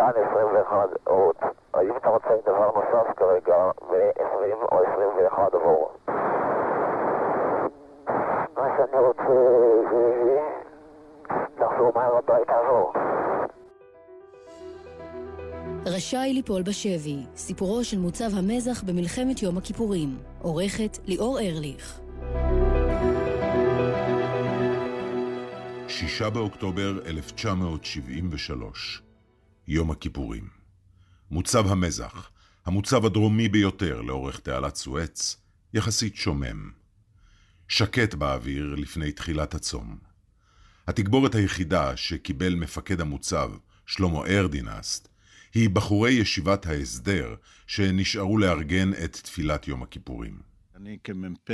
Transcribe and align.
כאן 0.00 0.12
21 0.30 0.88
עוד. 1.04 1.34
האם 1.74 1.96
אתה 1.96 2.08
רוצה 2.08 2.28
דבר 2.46 2.70
נוסף 2.74 3.06
כרגע 3.16 3.56
ב-20 3.90 4.72
או 4.72 4.78
21 4.94 5.54
עבור? 5.54 5.92
מה 8.56 8.66
שאני 8.76 8.98
רוצה 9.06 9.34
זה 9.90 10.04
לחזור 11.58 11.92
מהר 11.94 12.16
הביתה 12.16 12.52
עבור. 12.52 12.92
רשאי 15.86 16.32
ליפול 16.32 16.62
בשבי, 16.62 17.26
סיפורו 17.36 17.84
של 17.84 17.98
מוצב 17.98 18.30
המזח 18.38 18.82
במלחמת 18.82 19.42
יום 19.42 19.58
הכיפורים. 19.58 20.08
עורכת 20.42 20.98
ליאור 21.06 21.38
ארליך. 21.40 22.00
שישה 25.88 26.30
באוקטובר 26.30 26.90
1973, 27.06 29.09
יום 29.72 29.90
הכיפורים. 29.90 30.48
מוצב 31.30 31.66
המזח, 31.66 32.30
המוצב 32.66 33.04
הדרומי 33.04 33.48
ביותר 33.48 34.00
לאורך 34.02 34.40
תעלת 34.40 34.76
סואץ, 34.76 35.36
יחסית 35.74 36.16
שומם. 36.16 36.70
שקט 37.68 38.14
באוויר 38.14 38.74
לפני 38.74 39.12
תחילת 39.12 39.54
הצום. 39.54 39.98
התגבורת 40.86 41.34
היחידה 41.34 41.96
שקיבל 41.96 42.54
מפקד 42.54 43.00
המוצב, 43.00 43.50
שלמה 43.86 44.26
ארדינסט, 44.26 45.08
היא 45.54 45.70
בחורי 45.70 46.10
ישיבת 46.10 46.66
ההסדר 46.66 47.34
שנשארו 47.66 48.38
לארגן 48.38 48.90
את 49.04 49.12
תפילת 49.12 49.68
יום 49.68 49.82
הכיפורים. 49.82 50.40
אני 50.76 50.98
כמ"פ 51.04 51.50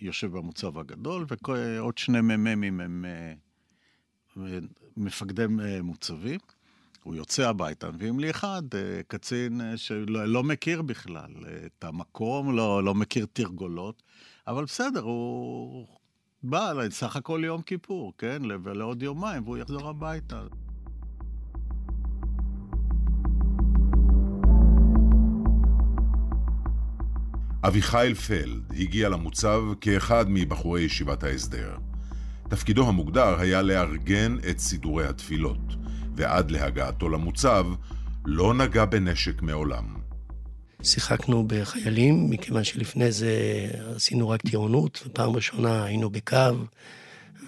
יושב 0.00 0.30
במוצב 0.30 0.78
הגדול, 0.78 1.26
ועוד 1.48 1.98
שני 1.98 2.20
מ"מים 2.20 2.80
הם 2.80 3.04
אה, 3.04 3.32
מפקדי 4.96 5.42
אה, 5.42 5.82
מוצבים. 5.82 6.40
הוא 7.02 7.14
יוצא 7.14 7.48
הביתה, 7.48 7.90
מביאים 7.90 8.20
לי 8.20 8.30
אחד, 8.30 8.62
אה, 8.74 9.00
קצין 9.08 9.60
שלא 9.76 10.24
לא 10.24 10.42
מכיר 10.42 10.82
בכלל 10.82 11.30
את 11.66 11.84
המקום, 11.84 12.56
לא, 12.56 12.84
לא 12.84 12.94
מכיר 12.94 13.26
תרגולות, 13.32 14.02
אבל 14.46 14.64
בסדר, 14.64 15.00
הוא 15.00 15.86
בא, 16.42 16.72
סך 16.90 17.16
הכל 17.16 17.42
יום 17.44 17.62
כיפור, 17.62 18.12
כן? 18.18 18.42
ולעוד 18.62 19.02
יומיים, 19.02 19.42
והוא 19.44 19.58
יחזור 19.58 19.88
הביתה. 19.88 20.42
אביחיל 27.62 28.14
פלד 28.14 28.72
הגיע 28.78 29.08
למוצב 29.08 29.62
כאחד 29.80 30.24
מבחורי 30.28 30.82
ישיבת 30.82 31.22
ההסדר. 31.22 31.76
תפקידו 32.48 32.88
המוגדר 32.88 33.40
היה 33.40 33.62
לארגן 33.62 34.36
את 34.50 34.58
סידורי 34.58 35.06
התפילות, 35.06 35.76
ועד 36.18 36.50
להגעתו 36.50 37.08
למוצב 37.08 37.66
לא 38.24 38.54
נגע 38.54 38.84
בנשק 38.84 39.42
מעולם. 39.42 39.84
שיחקנו 40.82 41.44
בחיילים, 41.46 42.30
מכיוון 42.30 42.64
שלפני 42.64 43.12
זה 43.12 43.32
עשינו 43.96 44.28
רק 44.28 44.42
טירונות, 44.42 45.02
ופעם 45.06 45.36
ראשונה 45.36 45.84
היינו 45.84 46.10
בקו, 46.10 46.36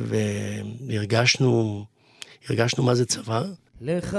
והרגשנו 0.00 1.84
הרגשנו 2.48 2.84
מה 2.84 2.94
זה 2.94 3.06
צבא. 3.06 3.42
לך 3.80 4.14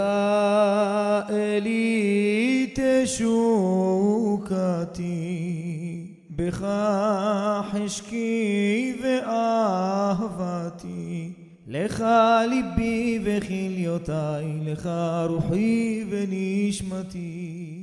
אלי 1.30 2.74
תשוקתי, 2.76 3.38
בך 6.30 6.66
חשקי 7.72 8.94
ואהבתי, 9.04 10.52
לך 11.68 12.04
ליבי 12.50 13.20
וכליותיי, 13.26 14.60
לך 14.66 14.90
רוחי 15.30 16.06
ונשמתי. 16.10 17.78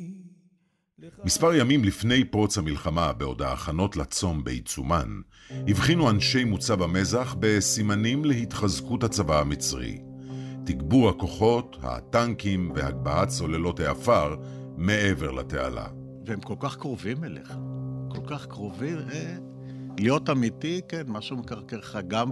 מספר 1.25 1.55
ימים 1.55 1.85
לפני 1.85 2.25
פרוץ 2.25 2.59
המלחמה, 2.59 3.13
בעוד 3.13 3.43
ההכנות 3.43 3.97
לצום 3.97 4.45
בעיצומן, 4.45 5.21
הבחינו 5.51 6.11
אנשי 6.11 6.45
מוצב 6.45 6.83
המזח 6.83 7.37
בסימנים 7.39 8.25
להתחזקות 8.25 9.05
הצבא 9.05 9.41
המצרי. 9.41 9.99
תגבור 10.65 11.09
הכוחות, 11.09 11.77
הטנקים 11.83 12.73
והגבהת 12.75 13.29
סוללות 13.31 13.81
העפר 13.81 14.37
מעבר 14.77 15.31
לתעלה. 15.31 15.87
והם 16.27 16.41
כל 16.41 16.55
כך 16.61 16.77
קרובים 16.77 17.25
אליך, 17.25 17.55
כל 18.09 18.27
כך 18.27 18.47
קרובים. 18.47 18.99
אה, 19.13 19.37
להיות 19.99 20.31
אמיתי, 20.31 20.81
כן, 20.89 21.03
משהו 21.07 21.37
מקרקר 21.37 21.77
לך 21.77 21.99
גם 22.09 22.31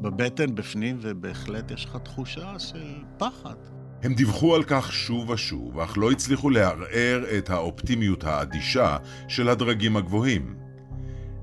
בבטן 0.00 0.54
בפנים, 0.54 0.98
ובהחלט 1.00 1.70
יש 1.70 1.84
לך 1.84 1.96
תחושה 1.96 2.58
של 2.58 2.94
פחד. 3.18 3.54
הם 4.02 4.14
דיווחו 4.14 4.54
על 4.54 4.62
כך 4.66 4.92
שוב 4.92 5.30
ושוב, 5.30 5.80
אך 5.80 5.98
לא 5.98 6.10
הצליחו 6.10 6.50
לערער 6.50 7.24
את 7.38 7.50
האופטימיות 7.50 8.24
האדישה 8.24 8.96
של 9.28 9.48
הדרגים 9.48 9.96
הגבוהים. 9.96 10.54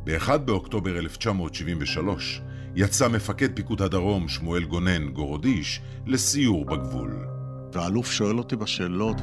ב-1 0.04 0.38
באוקטובר 0.38 1.00
1973 1.00 2.42
יצא 2.76 3.08
מפקד 3.08 3.56
פיקוד 3.56 3.82
הדרום, 3.82 4.28
שמואל 4.28 4.64
גונן 4.64 5.10
גורודיש, 5.10 5.82
לסיור 6.06 6.66
בגבול. 6.66 7.28
והאלוף 7.74 8.12
שואל 8.12 8.38
אותי 8.38 8.56
בשאלות, 8.56 9.18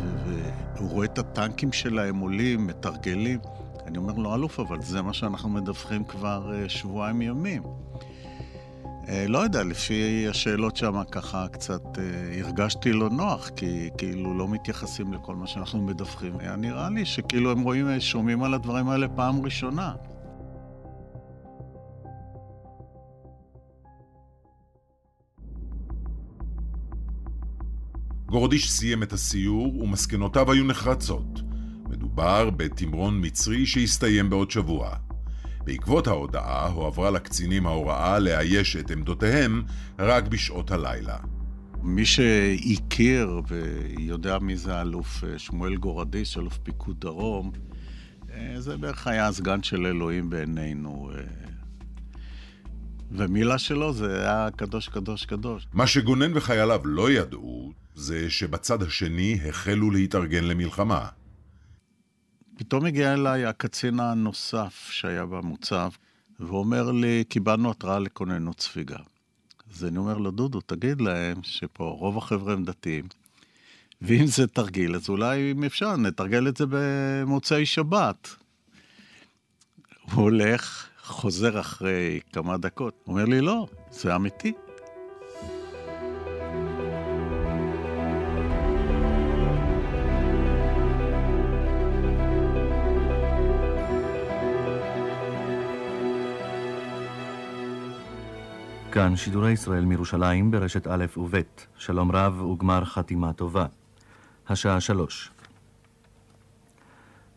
והוא 0.77 0.91
רואה 0.91 1.05
את 1.05 1.19
הטנקים 1.19 1.73
שלהם 1.73 2.19
עולים, 2.19 2.67
מתרגלים. 2.67 3.39
אני 3.87 3.99
אומר 3.99 4.15
לו, 4.15 4.35
אלוף, 4.35 4.61
אבל 4.61 4.83
זה 4.83 5.03
מה 5.03 5.13
שאנחנו 5.13 5.49
מדווחים 5.49 6.05
כבר 6.05 6.53
אה, 6.55 6.69
שבועיים 6.69 7.23
ימים. 7.23 7.63
אה, 9.09 9.25
לא 9.29 9.39
יודע, 9.39 9.63
לפי 9.63 10.27
השאלות 10.31 10.77
שם 10.77 11.03
ככה 11.11 11.49
קצת 11.49 11.83
אה, 11.99 12.41
הרגשתי 12.41 12.93
לא 12.93 13.11
נוח, 13.11 13.49
כי 13.57 13.91
כאילו 13.99 14.39
לא 14.39 14.49
מתייחסים 14.49 15.13
לכל 15.13 15.35
מה 15.35 15.47
שאנחנו 15.47 15.83
מדווחים. 15.83 16.39
היה 16.39 16.57
נראה 16.57 16.91
לי 16.91 17.05
שכאילו 17.05 17.51
הם 17.51 17.61
רואים, 17.61 18.01
שומעים 18.01 18.43
על 18.43 18.55
הדברים 18.55 18.89
האלה 18.89 19.09
פעם 19.09 19.45
ראשונה. 19.45 19.93
גורדיש 28.27 28.73
סיים 28.73 29.03
את 29.03 29.13
הסיור 29.13 29.83
ומסקנותיו 29.83 30.53
היו 30.53 30.65
נחרצות. 30.65 31.41
מדובר 31.89 32.51
בתמרון 32.51 33.21
מצרי 33.23 33.67
שהסתיים 33.67 34.31
בעוד 34.31 34.51
שבוע. 34.51 35.04
בעקבות 35.65 36.07
ההודעה 36.07 36.69
הועברה 36.69 37.11
לקצינים 37.11 37.67
ההוראה 37.67 38.19
לאייש 38.19 38.77
את 38.77 38.91
עמדותיהם 38.91 39.63
רק 39.99 40.29
בשעות 40.29 40.71
הלילה. 40.71 41.17
מי 41.83 42.07
שהכיר 42.07 43.41
ויודע 43.49 44.39
מי 44.39 44.57
זה 44.57 44.77
האלוף 44.77 45.25
אה, 45.25 45.39
שמואל 45.39 45.77
גורדיש, 45.77 46.39
אלוף 46.39 46.59
פיקוד 46.59 47.01
דרום, 47.01 47.53
אה, 48.33 48.61
זה 48.61 48.77
בערך 48.77 49.07
היה 49.07 49.27
הסגן 49.27 49.63
של 49.63 49.87
אלוהים 49.87 50.31
בעינינו. 50.31 51.11
אה. 51.15 51.23
ומילה 53.11 53.59
שלו 53.59 53.93
זה 53.93 54.21
היה 54.21 54.49
קדוש, 54.57 54.89
קדוש, 54.89 55.27
קדוש. 55.27 55.67
מה 55.73 55.87
שגונן 55.87 56.37
וחייליו 56.37 56.81
לא 56.85 57.11
ידעו, 57.11 57.73
זה 57.95 58.31
שבצד 58.31 58.83
השני 58.83 59.39
החלו 59.49 59.91
להתארגן 59.91 60.45
למלחמה. 60.45 61.07
פתאום 62.59 62.85
הגיע 62.85 63.15
אליי 63.15 63.47
הקצין 63.47 64.01
הנוסף 64.01 64.89
שהיה 64.91 65.27
במוצב, 65.27 65.91
ואומר 66.41 66.91
לי, 66.91 67.25
קיבלנו 67.29 67.71
התראה 67.71 67.99
לכוננות 67.99 68.61
ספיגה. 68.61 68.97
אז 69.73 69.85
אני 69.85 69.99
אומר 69.99 70.19
לו, 70.19 70.31
דודו, 70.31 70.61
תגיד 70.61 71.01
להם 71.01 71.37
שפה 71.43 71.85
רוב 71.85 72.19
החבר'ה 72.19 72.53
הם 72.53 72.65
דתיים, 72.65 73.05
ואם 74.03 74.27
זה 74.27 74.47
תרגיל, 74.47 74.97
אז 74.97 75.09
אולי 75.09 75.53
אם 75.53 75.65
אפשר, 75.65 75.97
נתרגל 75.97 76.49
את 76.49 76.57
זה 76.57 76.65
במוצאי 76.69 77.67
שבת. 77.67 78.29
הוא 80.13 80.23
הולך, 80.23 80.89
חוזר 81.03 81.61
אחרי 81.61 82.21
כמה 82.33 82.57
דקות, 82.57 83.05
אומר 83.07 83.25
לי, 83.25 83.41
לא, 83.41 83.67
זה 83.91 84.17
אמיתי. 84.17 84.53
כאן 98.95 99.17
שידורי 99.17 99.53
ישראל 99.53 99.85
מירושלים 99.85 100.51
ברשת 100.51 100.87
א' 100.87 101.05
וב', 101.17 101.41
שלום 101.79 102.13
רב 102.13 102.41
וגמר 102.43 102.85
חתימה 102.85 103.33
טובה. 103.33 103.67
השעה 104.49 104.81
שלוש. 104.81 105.31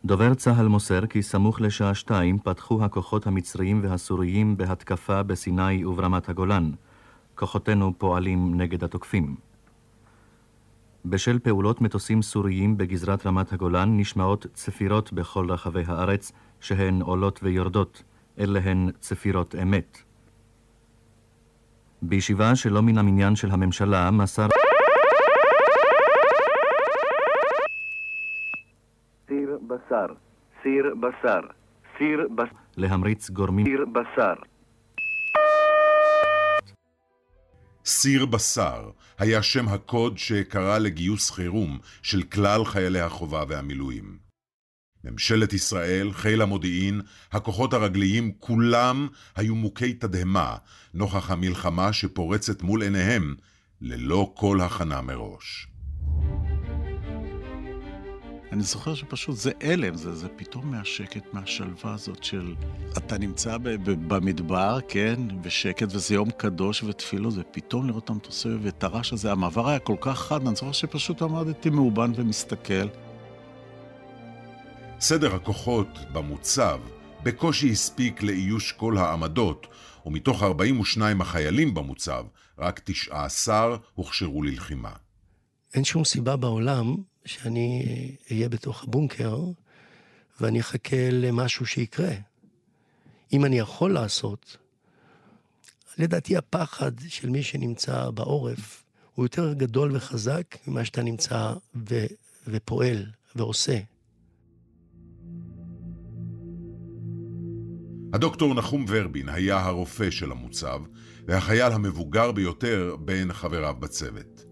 דובר 0.05 0.33
צה"ל 0.33 0.67
מוסר 0.67 1.05
כי 1.05 1.21
סמוך 1.21 1.61
לשעה 1.61 1.93
שתיים 1.93 2.39
פתחו 2.39 2.83
הכוחות 2.85 3.27
המצריים 3.27 3.79
והסוריים 3.83 4.57
בהתקפה 4.57 5.23
בסיני 5.23 5.85
וברמת 5.85 6.29
הגולן. 6.29 6.71
כוחותינו 7.35 7.93
פועלים 7.97 8.61
נגד 8.61 8.83
התוקפים. 8.83 9.35
בשל 11.05 11.39
פעולות 11.39 11.81
מטוסים 11.81 12.21
סוריים 12.21 12.77
בגזרת 12.77 13.25
רמת 13.25 13.53
הגולן 13.53 13.97
נשמעות 13.97 14.45
צפירות 14.53 15.13
בכל 15.13 15.51
רחבי 15.51 15.83
הארץ, 15.87 16.31
שהן 16.59 17.01
עולות 17.01 17.39
ויורדות. 17.43 18.03
אלה 18.39 18.59
הן 18.59 18.89
צפירות 18.99 19.55
אמת. 19.61 20.06
בישיבה 22.01 22.55
שלא 22.55 22.81
מן 22.81 22.97
המניין 22.97 23.35
של 23.35 23.51
הממשלה, 23.51 24.11
מסר... 24.11 24.47
סיר 29.27 29.57
בשר, 29.67 30.05
סיר 30.63 30.95
בשר, 30.99 31.39
סיר 31.97 32.27
בשר. 32.35 32.55
להמריץ 32.77 33.29
גורמים... 33.29 33.65
סיר 33.65 33.85
בשר. 33.85 34.33
סיר 37.85 38.25
בשר 38.25 38.89
היה 39.19 39.43
שם 39.43 39.67
הקוד 39.67 40.17
שקרא 40.17 40.77
לגיוס 40.77 41.31
חירום 41.31 41.77
של 42.01 42.21
כלל 42.23 42.65
חיילי 42.65 42.99
החובה 42.99 43.43
והמילואים. 43.47 44.26
ממשלת 45.11 45.53
ישראל, 45.53 46.13
חיל 46.13 46.41
המודיעין, 46.41 47.01
הכוחות 47.31 47.73
הרגליים, 47.73 48.31
כולם 48.39 49.07
היו 49.35 49.55
מוכי 49.55 49.93
תדהמה 49.93 50.55
נוכח 50.93 51.31
המלחמה 51.31 51.93
שפורצת 51.93 52.61
מול 52.61 52.83
עיניהם 52.83 53.35
ללא 53.81 54.31
כל 54.35 54.61
הכנה 54.61 55.01
מראש. 55.01 55.67
אני 58.51 58.63
זוכר 58.63 58.95
שפשוט 58.95 59.35
זה 59.35 59.51
הלם, 59.61 59.95
זה, 59.95 60.15
זה 60.15 60.27
פתאום 60.35 60.71
מהשקט, 60.71 61.33
מהשלווה 61.33 61.93
הזאת 61.93 62.23
של... 62.23 62.55
אתה 62.97 63.17
נמצא 63.17 63.57
ב, 63.57 63.69
ב, 63.69 63.91
במדבר, 64.07 64.79
כן, 64.87 65.19
בשקט, 65.41 65.87
וזה 65.91 66.15
יום 66.15 66.29
קדוש 66.31 66.83
ותפילות, 66.83 67.33
ופתאום 67.37 67.87
לראות 67.87 68.03
את 68.03 68.09
המטוסים 68.09 68.59
ואת 68.61 68.83
הרעש 68.83 69.13
הזה, 69.13 69.31
המעבר 69.31 69.69
היה 69.69 69.79
כל 69.79 69.95
כך 70.01 70.19
חד, 70.19 70.47
אני 70.47 70.55
זוכר 70.55 70.71
שפשוט 70.71 71.21
עמדתי 71.21 71.69
מאובן 71.69 72.11
ומסתכל. 72.15 72.87
סדר 74.99 75.35
הכוחות 75.35 75.87
במוצב 76.13 76.79
בקושי 77.23 77.71
הספיק 77.71 78.23
לאיוש 78.23 78.71
כל 78.71 78.97
העמדות, 78.97 79.67
ומתוך 80.05 80.43
42 80.43 81.21
החיילים 81.21 81.73
במוצב, 81.73 82.25
רק 82.57 82.81
19 82.83 83.77
הוכשרו 83.93 84.43
ללחימה. 84.43 84.91
אין 85.73 85.83
שום 85.83 86.03
סיבה 86.03 86.35
בעולם 86.35 86.95
שאני 87.25 87.85
אהיה 88.31 88.49
בתוך 88.49 88.83
הבונקר 88.83 89.39
ואני 90.41 90.59
אחכה 90.59 91.09
למשהו 91.11 91.65
שיקרה. 91.65 92.13
אם 93.33 93.45
אני 93.45 93.59
יכול 93.59 93.93
לעשות, 93.93 94.57
לדעתי 95.97 96.37
הפחד 96.37 96.91
של 97.07 97.29
מי 97.29 97.43
שנמצא 97.43 98.09
בעורף 98.09 98.83
הוא 99.15 99.25
יותר 99.25 99.53
גדול 99.53 99.95
וחזק 99.95 100.55
ממה 100.67 100.85
שאתה 100.85 101.03
נמצא 101.03 101.53
ו- 101.89 102.05
ופועל 102.47 103.05
ועושה. 103.35 103.79
הדוקטור 108.13 108.53
נחום 108.53 108.85
ורבין 108.87 109.29
היה 109.29 109.65
הרופא 109.65 110.09
של 110.09 110.31
המוצב, 110.31 110.81
והחייל 111.25 111.71
המבוגר 111.71 112.31
ביותר 112.31 112.95
בין 112.99 113.33
חבריו 113.33 113.75
בצוות. 113.79 114.45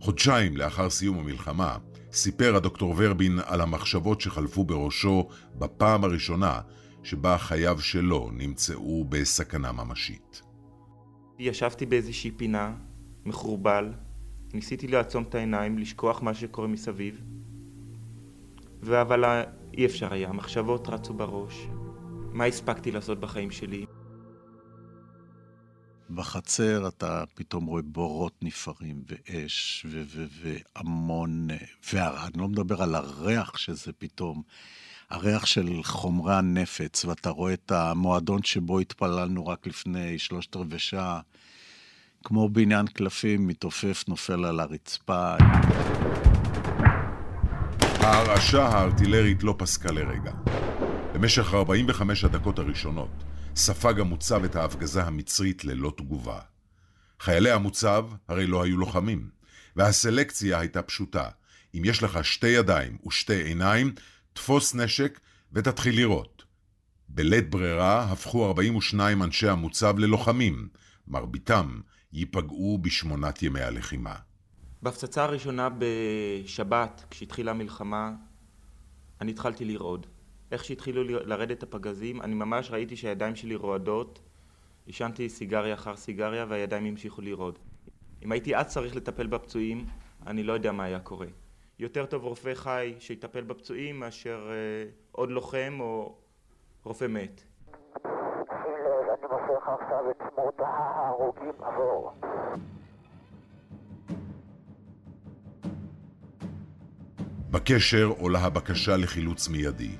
חודשיים 0.00 0.56
לאחר 0.56 0.90
סיום 0.90 1.18
המלחמה, 1.18 1.76
סיפר 2.12 2.56
הדוקטור 2.56 2.94
ורבין 2.96 3.38
על 3.46 3.60
המחשבות 3.60 4.20
שחלפו 4.20 4.64
בראשו 4.64 5.28
בפעם 5.58 6.04
הראשונה 6.04 6.60
שבה 7.02 7.38
חייו 7.38 7.80
שלו 7.80 8.30
נמצאו 8.32 9.04
בסכנה 9.08 9.72
ממשית. 9.72 10.42
ישבתי 11.38 11.86
באיזושהי 11.86 12.30
פינה, 12.30 12.74
מחורבל, 13.24 13.92
ניסיתי 14.54 14.88
לעצום 14.88 15.24
את 15.28 15.34
העיניים, 15.34 15.78
לשכוח 15.78 16.22
מה 16.22 16.34
שקורה 16.34 16.68
מסביב, 16.68 17.20
אבל 18.92 19.24
אי 19.78 19.86
אפשר 19.86 20.12
היה, 20.12 20.28
המחשבות 20.28 20.88
רצו 20.88 21.14
בראש. 21.14 21.66
מה 22.34 22.44
הספקתי 22.44 22.90
לעשות 22.90 23.20
בחיים 23.20 23.50
שלי? 23.50 23.86
בחצר 26.10 26.88
אתה 26.88 27.24
פתאום 27.34 27.66
רואה 27.66 27.82
בורות 27.82 28.32
נפערים, 28.42 29.02
ואש, 29.08 29.86
והמון... 30.42 31.48
ואני 31.92 32.38
לא 32.38 32.48
מדבר 32.48 32.82
על 32.82 32.94
הריח 32.94 33.56
שזה 33.56 33.92
פתאום, 33.98 34.42
הריח 35.10 35.46
של 35.46 35.82
חומרי 35.82 36.34
הנפץ, 36.34 37.04
ואתה 37.04 37.30
רואה 37.30 37.52
את 37.52 37.72
המועדון 37.72 38.42
שבו 38.42 38.78
התפללנו 38.80 39.46
רק 39.46 39.66
לפני 39.66 40.18
שלושת 40.18 40.56
רבעי 40.56 40.78
שעה, 40.78 41.20
כמו 42.24 42.48
בעניין 42.48 42.86
קלפים, 42.86 43.46
מתעופף, 43.46 44.04
נופל 44.08 44.44
על 44.44 44.60
הרצפה. 44.60 45.34
ההרעשה 48.00 48.66
הארטילרית 48.66 49.42
לא 49.42 49.54
פסקה 49.58 49.92
לרגע. 49.92 50.32
במשך 51.14 51.54
45 51.54 52.24
הדקות 52.24 52.58
הראשונות 52.58 53.24
ספג 53.56 54.00
המוצב 54.00 54.44
את 54.44 54.56
ההפגזה 54.56 55.02
המצרית 55.02 55.64
ללא 55.64 55.92
תגובה. 55.96 56.40
חיילי 57.20 57.50
המוצב 57.50 58.06
הרי 58.28 58.46
לא 58.46 58.62
היו 58.62 58.76
לוחמים, 58.76 59.30
והסלקציה 59.76 60.58
הייתה 60.58 60.82
פשוטה. 60.82 61.28
אם 61.74 61.82
יש 61.84 62.02
לך 62.02 62.24
שתי 62.24 62.46
ידיים 62.46 62.98
ושתי 63.06 63.42
עיניים, 63.42 63.92
תפוס 64.32 64.74
נשק 64.74 65.20
ותתחיל 65.52 65.94
לירות. 65.94 66.44
בלית 67.08 67.50
ברירה 67.50 68.02
הפכו 68.02 68.46
42 68.46 69.22
אנשי 69.22 69.48
המוצב 69.48 69.98
ללוחמים, 69.98 70.68
מרביתם 71.08 71.80
ייפגעו 72.12 72.78
בשמונת 72.82 73.42
ימי 73.42 73.60
הלחימה. 73.60 74.14
בהפצצה 74.82 75.24
הראשונה 75.24 75.68
בשבת, 75.78 77.04
כשהתחילה 77.10 77.50
המלחמה, 77.50 78.12
אני 79.20 79.30
התחלתי 79.30 79.64
לרעוד. 79.64 80.06
איך 80.52 80.64
שהתחילו 80.64 81.04
לרדת 81.04 81.62
הפגזים, 81.62 82.22
אני 82.22 82.34
ממש 82.34 82.70
ראיתי 82.70 82.96
שהידיים 82.96 83.36
שלי 83.36 83.54
רועדות, 83.54 84.20
עישנתי 84.86 85.28
סיגריה 85.28 85.74
אחר 85.74 85.96
סיגריה 85.96 86.46
והידיים 86.48 86.84
המשיכו 86.84 87.22
לרעוד. 87.22 87.58
אם 88.24 88.32
הייתי 88.32 88.56
אז 88.56 88.66
צריך 88.66 88.96
לטפל 88.96 89.26
בפצועים, 89.26 89.86
אני 90.26 90.42
לא 90.42 90.52
יודע 90.52 90.72
מה 90.72 90.84
היה 90.84 91.00
קורה. 91.00 91.26
יותר 91.78 92.06
טוב 92.06 92.24
רופא 92.24 92.54
חי 92.54 92.94
שיטפל 92.98 93.40
בפצועים 93.40 94.00
מאשר 94.00 94.50
אה, 94.50 94.90
עוד 95.12 95.30
לוחם 95.30 95.76
או 95.80 96.16
רופא 96.84 97.04
מת. 97.04 97.42
אני 98.04 98.12
מוסר 99.22 99.56
לך 99.56 99.68
עכשיו 99.80 100.10
את 100.10 100.16
שמות 100.18 100.54
ההרוגים 100.58 101.52
עבור. 101.60 102.12
בקשר 107.50 108.12
עולה 108.18 108.38
הבקשה 108.38 108.96
לחילוץ 108.96 109.48
מיידי. 109.48 109.90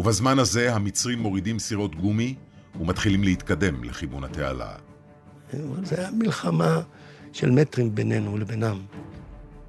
ובזמן 0.00 0.38
הזה 0.38 0.74
המצרים 0.74 1.18
מורידים 1.18 1.58
סירות 1.58 1.94
גומי 1.94 2.34
ומתחילים 2.80 3.24
להתקדם 3.24 3.84
לכיוון 3.84 4.24
התעלה. 4.24 4.74
זה 5.82 5.98
היה 5.98 6.10
מלחמה 6.10 6.80
של 7.32 7.50
מטרים 7.50 7.94
בינינו 7.94 8.38
לבינם. 8.38 8.78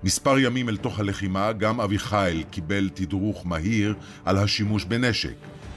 מספר 0.04 0.40
ימים 0.40 0.70
אל 0.70 0.78
תוך 0.78 1.00
הלחימה, 1.00 1.52
גם 1.52 1.82
אביחיל 1.82 2.44
קיבל 2.52 2.90
תדרוך 2.94 3.46
מהיר 3.46 3.96
על 4.26 4.38
השימוש 4.38 4.84
בנשק, 4.86 5.36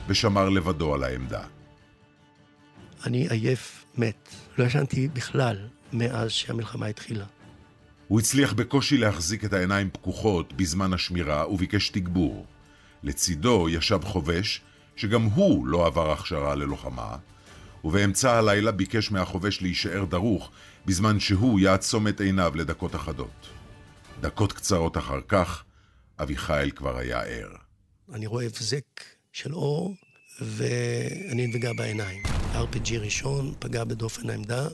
ושמר 0.09 0.49
לבדו 0.49 0.95
על 0.95 1.05
העמדה. 1.05 1.43
אני 3.07 3.29
עייף, 3.29 3.85
מת. 3.99 4.29
לא 4.59 4.65
ישנתי 4.65 5.09
בכלל 5.09 5.57
מאז 5.93 6.31
שהמלחמה 6.31 6.87
התחילה. 6.87 7.25
הוא 8.09 8.21
הצליח 8.21 8.53
בקושי 8.53 8.97
להחזיק 8.97 9.45
את 9.45 9.53
העיניים 9.53 9.91
פקוחות 9.93 10.53
בזמן 10.53 10.93
השמירה 10.93 11.51
וביקש 11.51 11.89
תגבור. 11.89 12.47
לצידו 13.05 13.69
ישב 13.69 14.01
חובש, 14.05 14.61
שגם 14.97 15.23
הוא 15.23 15.67
לא 15.67 15.87
עבר 15.87 16.13
הכשרה 16.13 16.55
ללוחמה, 16.55 17.17
ובאמצע 17.85 18.33
הלילה 18.33 18.73
ביקש 18.73 19.11
מהחובש 19.11 19.63
להישאר 19.63 20.05
דרוך, 20.05 20.51
בזמן 20.87 21.21
שהוא 21.21 21.61
יעצום 21.61 22.09
את 22.09 22.21
עיניו 22.21 22.53
לדקות 22.57 22.95
אחדות. 22.95 23.49
דקות 24.21 24.53
קצרות 24.53 24.97
אחר 24.97 25.21
כך, 25.29 25.65
אביחיל 26.19 26.71
כבר 26.71 26.97
היה 26.97 27.21
ער. 27.21 27.49
אני 28.13 28.27
רואה 28.27 28.45
הבזק 28.45 29.05
של 29.33 29.55
אור, 29.55 29.95
ואני 30.41 31.47
נפגע 31.47 31.73
בעיניים. 31.73 32.23
RPG 32.55 32.99
ראשון 33.01 33.55
פגע 33.59 33.85
בדופן 33.85 34.31
העמדה, 34.31 34.69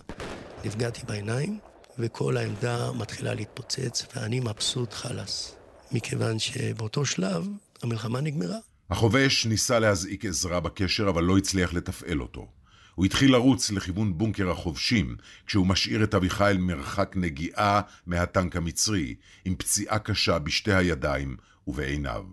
נפגעתי 0.65 1.01
בעיניים, 1.07 1.59
וכל 1.99 2.37
העמדה 2.37 2.93
מתחילה 2.93 3.35
להתפוצץ, 3.35 4.07
ואני 4.17 4.41
מבסוט 4.41 4.93
חלאס. 4.93 5.57
מכיוון 5.93 6.39
שבאותו 6.39 7.05
שלב 7.05 7.47
המלחמה 7.83 8.21
נגמרה. 8.21 8.59
החובש 8.91 9.47
ניסה 9.47 9.79
להזעיק 9.79 10.25
עזרה 10.25 10.61
בקשר, 10.61 11.09
אבל 11.09 11.25
לא 11.25 11.39
הצליח 11.39 11.75
לתפעל 11.75 12.21
אותו. 12.21 12.47
הוא 12.95 13.07
התחיל 13.07 13.33
לרוץ 13.33 13.71
לכיוון 13.71 14.19
בונקר 14.19 14.51
החובשים, 14.51 15.17
כשהוא 15.47 15.67
משאיר 15.67 16.05
את 16.05 16.15
אביחיל 16.15 16.59
מרחק 16.59 17.13
נגיעה 17.17 17.81
מהטנק 18.07 18.57
המצרי, 18.57 19.15
עם 19.45 19.55
פציעה 19.55 19.99
קשה 19.99 20.39
בשתי 20.39 20.73
הידיים 20.73 21.37
ובעיניו. 21.67 22.25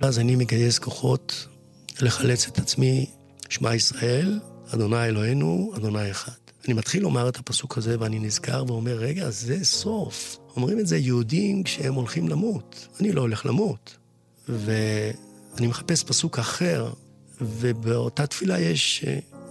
ואז 0.00 0.18
אני 0.18 0.36
מגייס 0.36 0.78
כוחות 0.78 1.46
לחלץ 2.00 2.46
את 2.48 2.58
עצמי, 2.58 3.10
שמע 3.48 3.74
ישראל, 3.74 4.40
אדוני 4.74 5.04
אלוהינו, 5.04 5.72
אדוני 5.76 6.10
אחד. 6.10 6.32
אני 6.64 6.74
מתחיל 6.74 7.02
לומר 7.02 7.28
את 7.28 7.36
הפסוק 7.36 7.78
הזה 7.78 8.00
ואני 8.00 8.18
נזכר 8.18 8.64
ואומר, 8.66 8.96
רגע, 8.96 9.30
זה 9.30 9.64
סוף. 9.64 10.36
אומרים 10.56 10.78
את 10.78 10.86
זה 10.86 10.96
יהודים 10.96 11.62
כשהם 11.62 11.94
הולכים 11.94 12.28
למות. 12.28 12.88
אני 13.00 13.12
לא 13.12 13.20
הולך 13.20 13.46
למות. 13.46 13.96
ואני 14.58 15.66
מחפש 15.66 16.04
פסוק 16.04 16.38
אחר, 16.38 16.92
ובאותה 17.40 18.26
תפילה 18.26 18.60
יש 18.60 19.04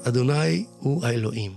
אדוני 0.04 0.66
הוא 0.80 1.06
האלוהים. 1.06 1.52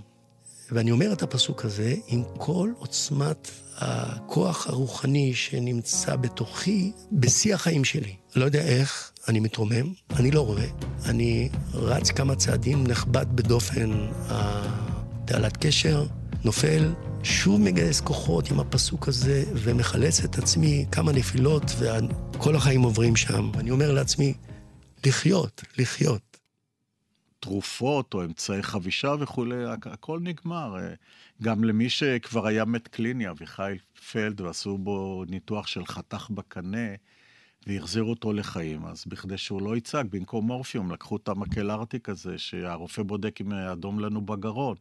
ואני 0.71 0.91
אומר 0.91 1.13
את 1.13 1.23
הפסוק 1.23 1.65
הזה 1.65 1.95
עם 2.07 2.23
כל 2.37 2.69
עוצמת 2.77 3.51
הכוח 3.77 4.67
הרוחני 4.67 5.33
שנמצא 5.33 6.15
בתוכי 6.15 6.91
בשיא 7.11 7.55
החיים 7.55 7.83
שלי. 7.83 8.15
לא 8.35 8.45
יודע 8.45 8.61
איך, 8.61 9.11
אני 9.27 9.39
מתרומם, 9.39 9.93
אני 10.15 10.31
לא 10.31 10.41
רואה. 10.41 10.67
אני 11.05 11.49
רץ 11.73 12.11
כמה 12.11 12.35
צעדים, 12.35 12.87
נחבט 12.87 13.27
בדופן 13.27 14.07
התעלת 14.27 15.57
קשר, 15.57 16.05
נופל, 16.45 16.93
שוב 17.23 17.61
מגייס 17.61 18.01
כוחות 18.01 18.51
עם 18.51 18.59
הפסוק 18.59 19.07
הזה 19.07 19.43
ומחלץ 19.53 20.23
את 20.23 20.37
עצמי 20.37 20.85
כמה 20.91 21.11
נפילות, 21.11 21.63
וכל 21.79 22.55
החיים 22.55 22.81
עוברים 22.81 23.15
שם. 23.15 23.51
אני 23.59 23.71
אומר 23.71 23.91
לעצמי, 23.91 24.33
לחיות, 25.05 25.61
לחיות. 25.77 26.37
תרופות 27.39 28.13
או 28.13 28.23
אמצעי 28.23 28.63
חבישה 28.63 29.15
וכולי, 29.19 29.65
הכל 29.85 30.19
נגמר. 30.23 30.75
גם 31.41 31.63
למי 31.63 31.89
שכבר 31.89 32.47
היה 32.47 32.65
מת 32.65 32.87
קליני, 32.87 33.29
אביחי 33.29 33.77
פלד, 34.11 34.41
ועשו 34.41 34.77
בו 34.77 35.23
ניתוח 35.29 35.67
של 35.67 35.85
חתך 35.85 36.27
בקנה, 36.29 36.87
והחזירו 37.67 38.09
אותו 38.09 38.33
לחיים, 38.33 38.85
אז 38.85 39.03
בכדי 39.07 39.37
שהוא 39.37 39.61
לא 39.61 39.77
יצעק, 39.77 40.05
במקום 40.09 40.47
מורפיום, 40.47 40.91
לקחו 40.91 41.15
את 41.15 41.27
המקל 41.27 41.71
ארטיק 41.71 42.09
הזה, 42.09 42.37
שהרופא 42.37 43.03
בודק 43.03 43.41
אם 43.41 43.53
אדום 43.53 43.99
לנו 43.99 44.21
בגרון. 44.21 44.75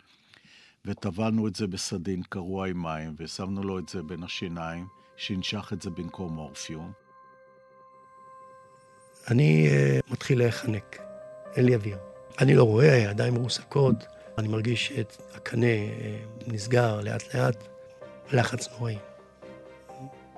וטבענו 0.86 1.48
את 1.48 1.56
זה 1.56 1.66
בסדין 1.66 2.22
קרוע 2.28 2.68
עם 2.68 2.82
מים, 2.82 3.14
ושמנו 3.18 3.62
לו 3.62 3.78
את 3.78 3.88
זה 3.88 4.02
בין 4.02 4.22
השיניים, 4.22 4.86
שינשך 5.16 5.72
את 5.72 5.82
זה 5.82 5.90
במקום 5.90 6.32
מורפיום. 6.32 6.92
אני 9.30 9.68
uh, 9.68 10.12
מתחיל 10.12 10.38
להיחנק, 10.38 10.98
אין 11.56 11.64
לי 11.64 11.74
אוויר. 11.74 11.98
אני 12.40 12.54
לא 12.54 12.64
רואה, 12.64 12.92
הידיים 12.92 13.34
מרוסקות, 13.34 13.96
אני 14.38 14.48
מרגיש 14.48 14.92
את 14.92 15.16
הקנה 15.34 15.66
uh, 15.66 16.52
נסגר 16.52 17.00
לאט 17.00 17.34
לאט, 17.34 17.68
לחץ 18.32 18.68
נוראי. 18.68 18.98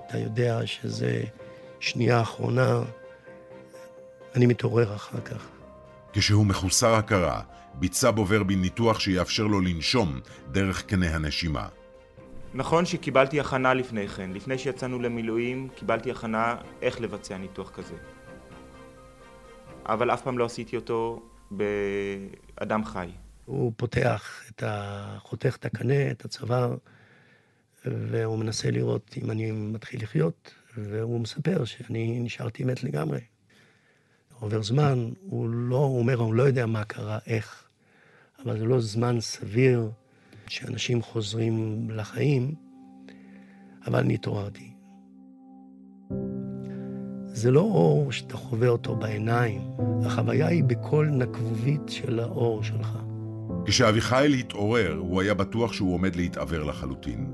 אתה 0.07 0.17
יודע 0.17 0.67
שזה 0.67 1.23
שנייה 1.79 2.21
אחרונה, 2.21 2.79
אני 4.35 4.45
מתעורר 4.45 4.95
אחר 4.95 5.21
כך. 5.21 5.47
כשהוא 6.13 6.45
מחוסר 6.45 6.93
הכרה, 6.93 7.41
ביצע 7.79 8.11
בו 8.11 8.25
ורבין 8.27 8.61
ניתוח 8.61 8.99
שיאפשר 8.99 9.43
לו 9.43 9.61
לנשום 9.61 10.19
דרך 10.51 10.85
קנה 10.85 11.15
הנשימה. 11.15 11.67
נכון 12.53 12.85
שקיבלתי 12.85 13.39
הכנה 13.39 13.73
לפני 13.73 14.07
כן. 14.07 14.31
לפני 14.31 14.57
שיצאנו 14.57 14.99
למילואים, 14.99 15.69
קיבלתי 15.75 16.11
הכנה 16.11 16.55
איך 16.81 17.01
לבצע 17.01 17.37
ניתוח 17.37 17.69
כזה. 17.69 17.95
אבל 19.85 20.11
אף 20.13 20.21
פעם 20.21 20.37
לא 20.37 20.45
עשיתי 20.45 20.75
אותו 20.75 21.21
באדם 21.51 22.85
חי. 22.85 23.09
הוא 23.45 23.71
פותח 23.77 24.43
את 24.49 24.63
ה... 24.63 25.17
חותך 25.19 25.55
את 25.55 25.65
הקנה, 25.65 26.11
את 26.11 26.25
הצוואר, 26.25 26.75
והוא 27.85 28.39
מנסה 28.39 28.71
לראות 28.71 29.15
אם 29.23 29.31
אני 29.31 29.51
מתחיל 29.51 30.03
לחיות, 30.03 30.51
והוא 30.77 31.21
מספר 31.21 31.65
שאני 31.65 32.19
נשארתי 32.19 32.63
מת 32.63 32.83
לגמרי. 32.83 33.19
עובר 34.39 34.61
זמן, 34.61 35.09
הוא 35.21 35.49
לא, 35.49 35.75
הוא 35.75 35.99
אומר, 35.99 36.15
הוא 36.15 36.33
לא 36.33 36.43
יודע 36.43 36.65
מה 36.65 36.83
קרה, 36.83 37.19
איך. 37.27 37.64
אבל 38.45 38.57
זה 38.57 38.65
לא 38.65 38.79
זמן 38.79 39.19
סביר 39.19 39.89
שאנשים 40.47 41.01
חוזרים 41.01 41.87
לחיים, 41.89 42.55
אבל 43.87 43.99
אני 43.99 44.13
התעוררתי. 44.13 44.71
זה 47.25 47.51
לא 47.51 47.59
אור 47.59 48.11
שאתה 48.11 48.37
חווה 48.37 48.67
אותו 48.67 48.95
בעיניים, 48.95 49.61
החוויה 50.05 50.47
היא 50.47 50.63
בכל 50.63 51.07
נקבובית 51.11 51.81
של 51.87 52.19
האור 52.19 52.63
שלך. 52.63 52.97
כשאביחיל 53.65 54.33
התעורר, 54.33 54.93
הוא 54.93 55.21
היה 55.21 55.33
בטוח 55.33 55.73
שהוא 55.73 55.93
עומד 55.93 56.15
להתעוור 56.15 56.63
לחלוטין. 56.63 57.27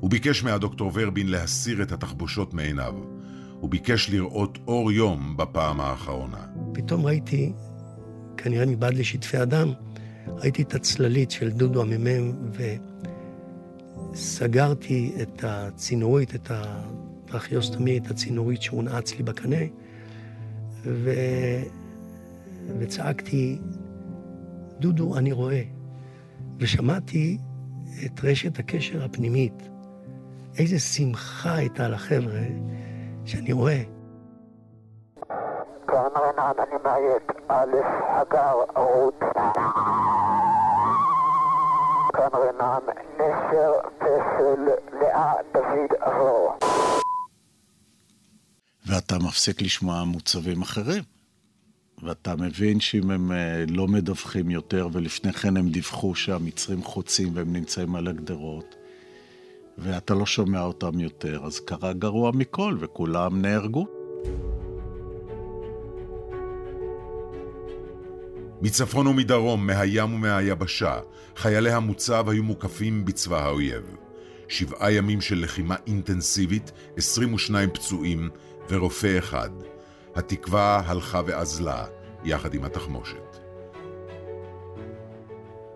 הוא 0.00 0.10
ביקש 0.10 0.44
מהדוקטור 0.44 0.90
ורבין 0.94 1.28
להסיר 1.28 1.82
את 1.82 1.92
התחבושות 1.92 2.54
מעיניו. 2.54 2.94
הוא 3.60 3.70
ביקש 3.70 4.10
לראות 4.10 4.58
אור 4.66 4.92
יום 4.92 5.36
בפעם 5.36 5.80
האחרונה. 5.80 6.46
פתאום 6.74 7.06
ראיתי, 7.06 7.52
כנראה 8.36 8.66
מבעד 8.66 8.94
לשטפי 8.94 9.42
אדם, 9.42 9.72
ראיתי 10.28 10.62
את 10.62 10.74
הצללית 10.74 11.30
של 11.30 11.50
דודו 11.50 11.82
המ"מ 11.82 12.32
וסגרתי 14.12 15.16
את 15.22 15.44
הצינורית, 15.44 16.34
את 16.34 16.50
הטרכיוסטומי, 16.50 17.98
את 17.98 18.10
הצינורית 18.10 18.62
שהונעץ 18.62 19.14
לי 19.14 19.22
בקנה, 19.22 19.64
ו... 20.84 21.10
וצעקתי, 22.78 23.58
דודו, 24.78 25.16
אני 25.16 25.32
רואה. 25.32 25.62
ושמעתי 26.58 27.38
את 28.06 28.24
רשת 28.24 28.58
הקשר 28.58 29.04
הפנימית. 29.04 29.68
איזה 30.58 30.78
שמחה 30.78 31.54
הייתה 31.54 31.88
לחבר'ה 31.88 32.42
שאני 33.24 33.52
רואה. 33.52 33.82
כאן 35.88 36.08
רנן, 36.16 36.52
אני 36.58 36.76
מאייד, 36.84 37.22
א', 37.48 37.76
הגר, 38.08 38.54
רות. 38.76 39.22
כאן 42.16 42.28
רנן, 42.40 42.84
נשר, 43.14 43.72
פסל, 43.98 44.62
לאה, 45.00 45.32
דוד, 45.52 45.92
אבור. 46.00 46.52
ואתה 48.86 49.18
מפסיק 49.18 49.62
לשמוע 49.62 50.04
מוצבים 50.04 50.62
אחרים. 50.62 51.02
ואתה 52.02 52.36
מבין 52.36 52.80
שאם 52.80 53.10
הם 53.10 53.32
אה, 53.32 53.64
לא 53.68 53.88
מדווחים 53.88 54.50
יותר, 54.50 54.88
ולפני 54.92 55.32
כן 55.32 55.56
הם 55.56 55.68
דיווחו 55.68 56.14
שהמצרים 56.14 56.82
חוצים 56.82 57.28
והם 57.34 57.52
נמצאים 57.52 57.96
על 57.96 58.08
הגדרות, 58.08 58.74
ואתה 59.78 60.14
לא 60.14 60.26
שומע 60.26 60.62
אותם 60.62 61.00
יותר, 61.00 61.40
אז 61.44 61.60
קרה 61.60 61.92
גרוע 61.92 62.30
מכל, 62.34 62.76
וכולם 62.80 63.42
נהרגו. 63.42 63.86
מצפון 68.66 69.06
ומדרום, 69.06 69.66
מהים 69.66 70.14
ומהיבשה, 70.14 70.98
חיילי 71.36 71.72
המוצב 71.72 72.28
היו 72.28 72.42
מוקפים 72.42 73.04
בצבא 73.04 73.44
האויב. 73.44 73.96
שבעה 74.48 74.92
ימים 74.92 75.20
של 75.20 75.40
לחימה 75.42 75.76
אינטנסיבית, 75.86 76.72
22 76.96 77.70
פצועים 77.70 78.30
ורופא 78.68 79.18
אחד. 79.18 79.50
התקווה 80.14 80.82
הלכה 80.86 81.20
ואזלה, 81.26 81.84
יחד 82.24 82.54
עם 82.54 82.64
התחמושת. 82.64 83.38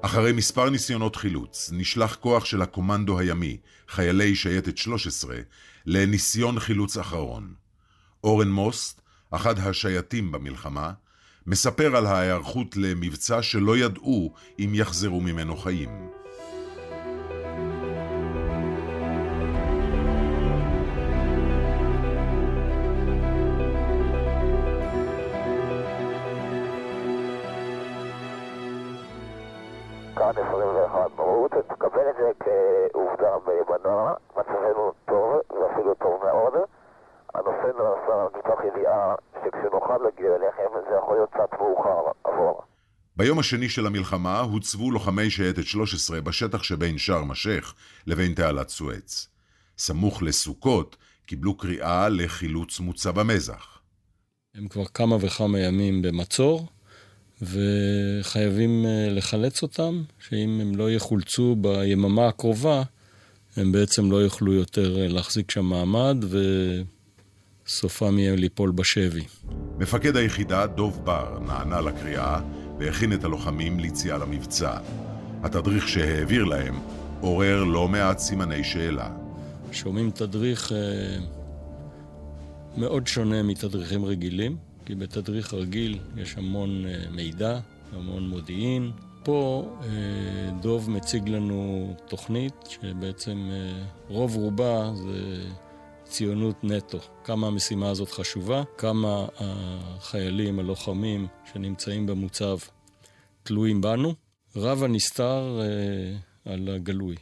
אחרי 0.01 0.33
מספר 0.33 0.71
ניסיונות 0.71 1.17
חילוץ, 1.17 1.71
נשלח 1.73 2.15
כוח 2.15 2.45
של 2.45 2.63
הקומנדו 2.63 3.19
הימי, 3.19 3.57
חיילי 3.89 4.35
שייטת 4.35 4.79
13, 4.79 5.37
לניסיון 5.87 6.61
חילוץ 6.61 6.97
אחרון. 6.97 7.55
אורן 8.25 8.51
מוסט, 8.51 9.01
אחד 9.31 9.59
השייטים 9.59 10.33
במלחמה, 10.33 10.93
מספר 11.47 11.97
על 11.97 12.07
ההיערכות 12.07 12.77
למבצע 12.77 13.43
שלא 13.43 13.77
ידעו 13.77 14.33
אם 14.59 14.71
יחזרו 14.75 15.21
ממנו 15.21 15.57
חיים. 15.57 16.20
ביום 43.31 43.39
השני 43.39 43.69
של 43.69 43.87
המלחמה 43.87 44.41
הוצבו 44.41 44.91
לוחמי 44.91 45.31
שייטת 45.31 45.67
13 45.67 46.21
בשטח 46.21 46.63
שבין 46.63 46.99
שארם 46.99 47.31
א-שייח 47.31 47.75
לבין 48.07 48.35
תעלת 48.35 48.69
סואץ. 48.69 49.29
סמוך 49.79 50.23
לסוכות 50.23 50.97
קיבלו 51.27 51.55
קריאה 51.55 52.09
לחילוץ 52.09 52.81
מוצב 52.81 53.19
המזח. 53.19 53.79
הם 54.55 54.69
כבר 54.69 54.85
כמה 54.85 55.17
וכמה 55.21 55.59
ימים 55.59 56.03
במצור, 56.03 56.67
וחייבים 57.43 58.87
אה, 58.87 59.09
לחלץ 59.11 59.63
אותם, 59.63 60.03
שאם 60.19 60.59
הם 60.63 60.77
לא 60.77 60.91
יחולצו 60.91 61.57
ביממה 61.57 62.29
הקרובה, 62.29 62.83
הם 63.57 63.73
בעצם 63.73 64.11
לא 64.11 64.17
יוכלו 64.17 64.53
יותר 64.53 65.01
אה, 65.01 65.09
להחזיק 65.09 65.51
שם 65.51 65.65
מעמד, 65.65 66.25
וסופם 67.67 68.19
יהיה 68.19 68.37
ליפול 68.37 68.71
בשבי. 68.71 69.25
מפקד 69.79 70.17
היחידה, 70.17 70.67
דוב 70.67 71.05
בר, 71.05 71.39
נענה 71.39 71.81
לקריאה 71.81 72.41
והכין 72.81 73.13
את 73.13 73.25
הלוחמים 73.25 73.81
ליציאה 73.81 74.19
למבצע. 74.19 74.79
התדריך 75.43 75.89
שהעביר 75.89 76.45
להם 76.45 76.75
עורר 77.21 77.65
לא 77.65 77.89
מעט 77.89 78.19
סימני 78.19 78.65
שאלה. 78.65 79.11
שומעים 79.73 80.11
תדריך 80.11 80.73
אה, 80.73 80.79
מאוד 82.77 83.07
שונה 83.07 83.43
מתדריכים 83.43 84.05
רגילים, 84.05 84.57
כי 84.85 84.95
בתדריך 84.95 85.55
רגיל 85.55 85.99
יש 86.17 86.35
המון 86.37 86.85
אה, 86.87 87.11
מידע, 87.11 87.59
המון 87.93 88.29
מודיעין, 88.29 88.91
ופה 89.23 89.69
דוב 90.61 90.91
מציג 90.91 91.29
לנו 91.29 91.95
תוכנית 92.09 92.55
שבעצם 92.69 93.51
רוב 94.09 94.37
רובה 94.37 94.91
זה 94.95 95.43
ציונות 96.11 96.65
נטו. 96.65 96.99
כמה 97.25 97.47
המשימה 97.47 97.91
הזאת 97.91 98.11
חשובה, 98.11 98.63
כמה 98.79 99.27
החיילים, 99.39 100.59
הלוחמים 100.59 101.27
שנמצאים 101.53 102.07
במוצב 102.07 102.57
תלויים 103.43 103.81
בנו. 103.81 104.15
רב 104.57 104.83
הנסתר 104.83 105.61
אה, 105.61 106.53
על 106.53 106.69
הגלוי. 106.75 107.17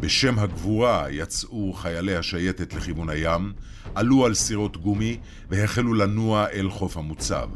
בשם 0.00 0.38
הגבורה 0.38 1.06
יצאו 1.10 1.72
חיילי 1.72 2.16
השייטת 2.16 2.74
לכיוון 2.74 3.10
הים, 3.10 3.52
עלו 3.94 4.24
על 4.24 4.34
סירות 4.34 4.76
גומי 4.76 5.18
והחלו 5.48 5.94
לנוע 5.94 6.46
אל 6.48 6.70
חוף 6.70 6.96
המוצב. 6.96 7.48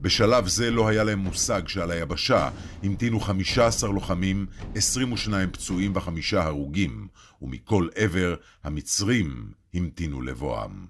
בשלב 0.00 0.48
זה 0.48 0.70
לא 0.70 0.88
היה 0.88 1.04
להם 1.04 1.18
מושג 1.18 1.68
שעל 1.68 1.90
היבשה 1.90 2.50
המתינו 2.82 3.20
15 3.20 3.90
לוחמים, 3.90 4.46
22 4.74 5.50
פצועים 5.50 5.96
וחמישה 5.96 6.42
הרוגים, 6.42 7.08
ומכל 7.42 7.88
עבר 7.94 8.34
המצרים 8.64 9.52
המתינו 9.74 10.22
לבואם. 10.22 10.86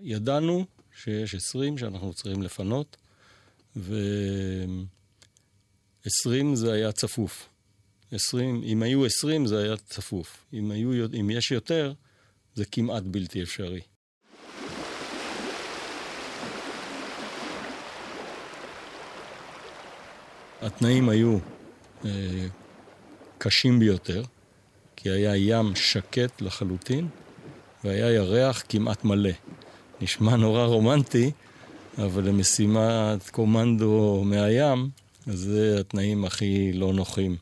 ידענו 0.00 0.64
שיש 1.02 1.34
20 1.34 1.78
שאנחנו 1.78 2.14
צריכים 2.14 2.42
לפנות, 2.42 2.96
ו-20 3.76 4.84
זה 6.54 6.72
היה 6.72 6.92
צפוף. 6.92 7.48
20, 8.12 8.62
אם 8.64 8.82
היו 8.82 9.04
20 9.04 9.46
זה 9.46 9.62
היה 9.62 9.76
צפוף. 9.76 10.44
אם, 10.52 10.70
היו, 10.70 11.06
אם 11.20 11.30
יש 11.30 11.50
יותר, 11.50 11.92
זה 12.54 12.64
כמעט 12.64 13.02
בלתי 13.02 13.42
אפשרי. 13.42 13.80
התנאים 20.62 21.08
היו 21.08 21.38
אה, 22.04 22.10
קשים 23.38 23.78
ביותר, 23.78 24.22
כי 24.96 25.10
היה 25.10 25.36
ים 25.36 25.76
שקט 25.76 26.40
לחלוטין, 26.40 27.08
והיה 27.84 28.12
ירח 28.12 28.62
כמעט 28.68 29.04
מלא. 29.04 29.30
נשמע 30.00 30.36
נורא 30.36 30.64
רומנטי, 30.64 31.30
אבל 31.98 32.24
למשימת 32.24 33.30
קומנדו 33.30 34.22
מהים, 34.24 34.90
זה 35.26 35.76
התנאים 35.80 36.24
הכי 36.24 36.72
לא 36.72 36.92
נוחים. 36.92 37.36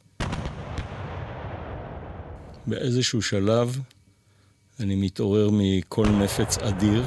באיזשהו 2.67 3.23
שלב 3.23 3.81
אני 4.81 4.97
מתעורר 4.97 5.51
מכל 5.53 6.09
נפץ 6.09 6.59
אדיר. 6.59 7.05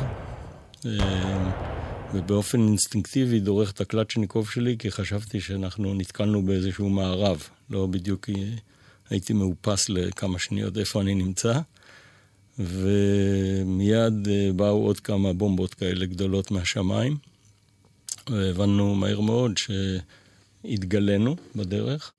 אה, 0.86 1.69
ובאופן 2.14 2.68
אינסטינקטיבי 2.68 3.40
דורך 3.40 3.72
את 3.72 3.82
הקלצ'ניקוב 3.82 4.50
שלי, 4.50 4.76
כי 4.80 4.92
חשבתי 4.92 5.42
שאנחנו 5.42 5.94
נתקלנו 5.94 6.46
באיזשהו 6.46 6.90
מערב. 6.90 7.44
לא 7.70 7.86
בדיוק 7.86 8.30
הייתי 9.10 9.34
מאופס 9.34 9.90
לכמה 9.90 10.40
שניות 10.40 10.78
איפה 10.78 11.02
אני 11.02 11.16
נמצא. 11.16 11.60
ומיד 12.60 14.28
אה, 14.28 14.50
באו 14.56 14.86
עוד 14.86 15.00
כמה 15.00 15.34
בומבות 15.34 15.74
כאלה 15.74 16.06
גדולות 16.06 16.52
מהשמיים. 16.52 17.18
והבנו 18.30 18.96
מהר 18.96 19.20
מאוד 19.20 19.52
שהתגלינו 19.58 21.36
בדרך, 21.56 22.12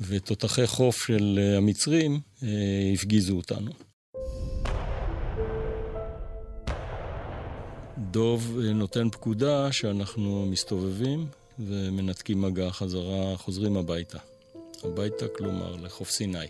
ותותחי 0.00 0.66
חוף 0.66 1.06
של 1.06 1.38
אה, 1.42 1.56
המצרים 1.56 2.20
אה, 2.42 2.48
הפגיזו 2.94 3.36
אותנו. 3.36 3.72
דוב 8.12 8.58
אה, 8.64 8.72
נותן 8.72 9.10
פקודה 9.10 9.72
שאנחנו 9.72 10.46
מסתובבים 10.50 11.26
ומנתקים 11.58 12.42
מגע 12.42 12.70
חזרה, 12.70 13.36
חוזרים 13.36 13.76
הביתה. 13.76 14.18
הביתה, 14.84 15.28
כלומר, 15.36 15.76
לחוף 15.76 16.10
סיני. 16.10 16.46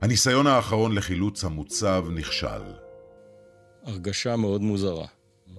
הניסיון 0.00 0.46
האחרון 0.46 0.94
לחילוץ 0.94 1.44
המוצב 1.44 2.04
נכשל. 2.14 2.62
הרגשה 3.84 4.36
מאוד 4.36 4.60
מוזרה. 4.60 5.06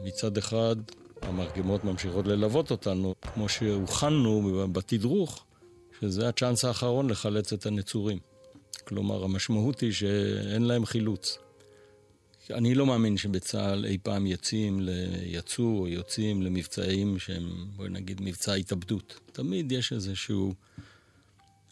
מצד 0.03 0.37
אחד, 0.37 0.75
המרגמות 1.21 1.83
ממשיכות 1.83 2.27
ללוות 2.27 2.71
אותנו, 2.71 3.15
כמו 3.33 3.49
שהוכנו 3.49 4.67
בתדרוך, 4.71 5.45
שזה 6.01 6.29
הצ'אנס 6.29 6.65
האחרון 6.65 7.09
לחלץ 7.09 7.53
את 7.53 7.65
הנצורים. 7.65 8.19
כלומר, 8.87 9.23
המשמעות 9.23 9.79
היא 9.79 9.91
שאין 9.91 10.63
להם 10.63 10.85
חילוץ. 10.85 11.37
אני 12.51 12.75
לא 12.75 12.85
מאמין 12.85 13.17
שבצה"ל 13.17 13.85
אי 13.85 13.97
פעם 14.03 14.25
יוצאים, 14.27 14.79
יצאו 15.25 15.79
או 15.79 15.87
יוצאים 15.87 16.41
למבצעים 16.41 17.19
שהם, 17.19 17.65
בואי 17.75 17.89
נגיד, 17.89 18.21
מבצע 18.21 18.53
התאבדות. 18.53 19.19
תמיד 19.31 19.71
יש 19.71 19.93
איזשהו, 19.93 20.53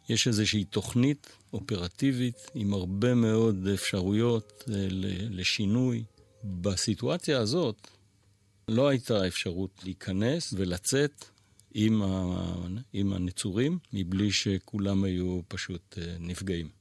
יש 0.09 0.27
איזושהי 0.27 0.63
תוכנית 0.63 1.27
אופרטיבית 1.53 2.51
עם 2.55 2.73
הרבה 2.73 3.15
מאוד 3.15 3.67
אפשרויות 3.67 4.63
אה, 4.69 4.87
לשינוי. 5.29 6.03
בסיטואציה 6.43 7.39
הזאת 7.39 7.87
לא 8.67 8.87
הייתה 8.87 9.27
אפשרות 9.27 9.81
להיכנס 9.83 10.53
ולצאת 10.57 11.25
עם 12.93 13.13
הנצורים 13.13 13.79
מבלי 13.93 14.31
שכולם 14.31 15.03
היו 15.03 15.41
פשוט 15.47 15.97
אה, 15.97 16.15
נפגעים. 16.19 16.80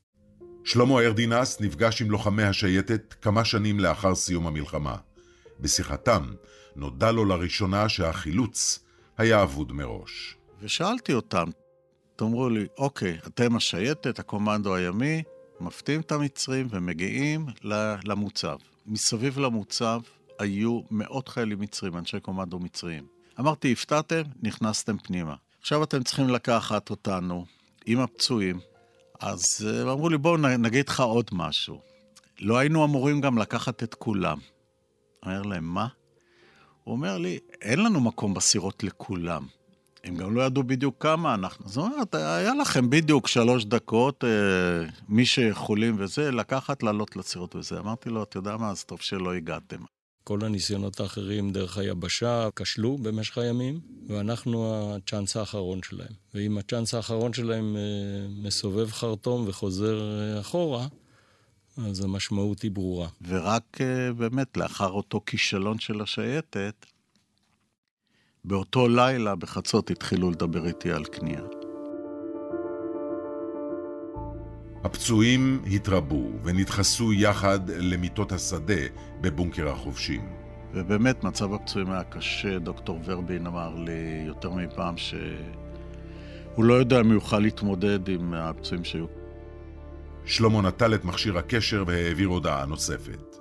שלמה 0.65 1.01
ארדינס 1.01 1.61
נפגש 1.61 2.03
עם 2.03 2.11
לוחמי 2.11 2.43
השייטת 2.43 3.15
כמה 3.23 3.45
שנים 3.45 3.81
לאחר 3.81 4.15
סיום 4.15 4.47
המלחמה. 4.47 4.97
בשיחתם 5.61 6.23
נודע 6.77 7.13
לו 7.13 7.25
לראשונה 7.25 7.89
שהחילוץ 7.89 8.79
היה 9.19 9.43
אבוד 9.43 9.73
מראש. 9.73 10.37
ושאלתי 10.61 11.13
אותם, 11.13 11.49
תאמרו 12.17 12.49
לי, 12.49 12.67
אוקיי, 12.79 13.19
אתם 13.27 13.57
השייטת, 13.57 14.19
הקומנדו 14.19 14.75
הימי, 14.75 15.23
מפתיעים 15.61 16.01
את 16.01 16.13
המצרים 16.13 16.69
ומגיעים 16.71 17.47
למוצב. 18.05 18.57
מסביב 18.87 19.39
למוצב 19.39 20.01
היו 20.39 20.81
מאות 20.91 21.29
חיילים 21.29 21.61
מצרים, 21.61 21.97
אנשי 21.97 22.21
קומנדו 22.21 22.59
מצריים. 22.59 23.07
אמרתי, 23.41 23.73
הפתעתם, 23.73 24.23
נכנסתם 24.43 24.99
פנימה. 24.99 25.35
עכשיו 25.61 25.83
אתם 25.83 26.03
צריכים 26.03 26.29
לקחת 26.29 26.91
אותנו 26.91 27.47
עם 27.87 28.01
הפצועים 28.01 28.61
אז 29.21 29.69
אה, 29.69 29.93
אמרו 29.93 30.09
לי, 30.09 30.19
בואו 30.19 30.37
נגיד 30.37 30.89
לך 30.89 31.01
עוד 31.01 31.31
משהו. 31.33 31.81
לא 32.41 32.59
היינו 32.59 32.85
אמורים 32.85 33.21
גם 33.21 33.39
לקחת 33.39 33.83
את 33.83 33.95
כולם. 33.95 34.39
אומר 35.27 35.43
להם, 35.43 35.65
מה? 35.65 35.87
הוא 36.85 36.93
אומר 36.93 37.19
לי, 37.19 37.39
אין 37.63 37.83
לנו 37.85 38.01
מקום 38.01 38.35
בסירות 38.35 38.85
לכולם. 38.85 39.47
הם 40.05 40.17
גם 40.17 40.35
לא 40.35 40.43
ידעו 40.43 40.63
בדיוק 40.63 40.95
כמה 40.99 41.35
אנחנו. 41.35 41.69
זאת 41.69 41.77
אומרת, 41.77 42.15
היה 42.15 42.55
לכם 42.55 42.91
בדיוק 42.91 43.29
שלוש 43.29 43.65
דקות, 43.65 44.25
אה, 44.25 44.91
מי 45.09 45.27
שיכולים 45.27 45.97
וזה, 45.99 46.31
לקחת, 46.31 46.83
לעלות 46.83 47.17
לסירות 47.17 47.57
וזה. 47.57 47.79
אמרתי 47.79 48.11
לו, 48.11 48.23
אתה 48.23 48.39
יודע 48.39 48.57
מה, 48.57 48.71
אז 48.71 48.85
טוב 48.85 49.01
שלא 49.01 49.35
הגעתם. 49.35 49.79
כל 50.25 50.45
הניסיונות 50.45 51.01
האחרים 51.01 51.53
דרך 51.53 51.79
היבשה 51.79 52.49
כשלו 52.57 52.99
במשך 52.99 53.39
הימים, 53.39 53.81
ואנחנו 54.07 54.95
הצ'אנס 54.95 55.37
האחרון 55.37 55.83
שלהם. 55.83 56.13
ואם 56.35 56.59
הצ'אנס 56.59 56.95
האחרון 56.95 57.33
שלהם 57.33 57.77
אה, 57.77 58.29
מסובב 58.43 58.91
חרטום 58.91 59.45
וחוזר 59.49 60.01
אה, 60.01 60.41
אחורה, 60.41 60.87
אז 61.89 62.05
המשמעות 62.05 62.63
היא 62.63 62.71
ברורה. 62.71 63.09
ורק 63.29 63.81
אה, 63.81 64.13
באמת 64.13 64.57
לאחר 64.57 64.91
אותו 64.91 65.21
כישלון 65.27 65.79
של 65.79 66.01
השייטת, 66.01 66.87
באותו 68.45 68.89
לילה 68.89 69.35
בחצות 69.35 69.91
התחילו 69.91 70.31
לדבר 70.31 70.67
איתי 70.67 70.93
על 70.93 71.05
קנייה. 71.05 71.60
הפצועים 74.85 75.63
התרבו 75.73 76.31
ונדחסו 76.43 77.13
יחד 77.13 77.71
למיטות 77.71 78.33
השדה 78.33 78.83
בבונקר 79.21 79.69
החובשים. 79.69 80.29
ובאמת 80.75 81.25
מצב 81.25 81.55
הפצועים 81.55 81.91
היה 81.91 82.05
קשה. 82.05 82.59
דוקטור 82.59 83.01
ורבין 83.05 83.47
אמר 83.47 83.75
לי 83.75 84.25
יותר 84.27 84.51
מפעם 84.51 84.97
שהוא 84.97 86.65
לא 86.65 86.75
יודע 86.75 87.01
אם 87.01 87.13
יוכל 87.13 87.39
להתמודד 87.39 88.09
עם 88.09 88.35
הפצועים 88.35 88.85
שהיו. 88.85 89.07
שלמה 90.25 90.63
נטל 90.63 90.95
את 90.95 91.05
מכשיר 91.05 91.39
הקשר 91.39 91.85
והעביר 91.87 92.29
הודעה 92.29 92.67
נוספת. 92.67 93.37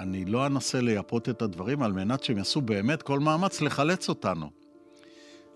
אני 0.00 0.24
לא 0.24 0.46
אנסה 0.46 0.80
לייפות 0.80 1.28
את 1.28 1.42
הדברים 1.42 1.82
על 1.82 1.92
מנת 1.92 2.24
שהם 2.24 2.38
יעשו 2.38 2.60
באמת 2.60 3.02
כל 3.02 3.20
מאמץ 3.20 3.60
לחלץ 3.60 4.08
אותנו. 4.08 4.50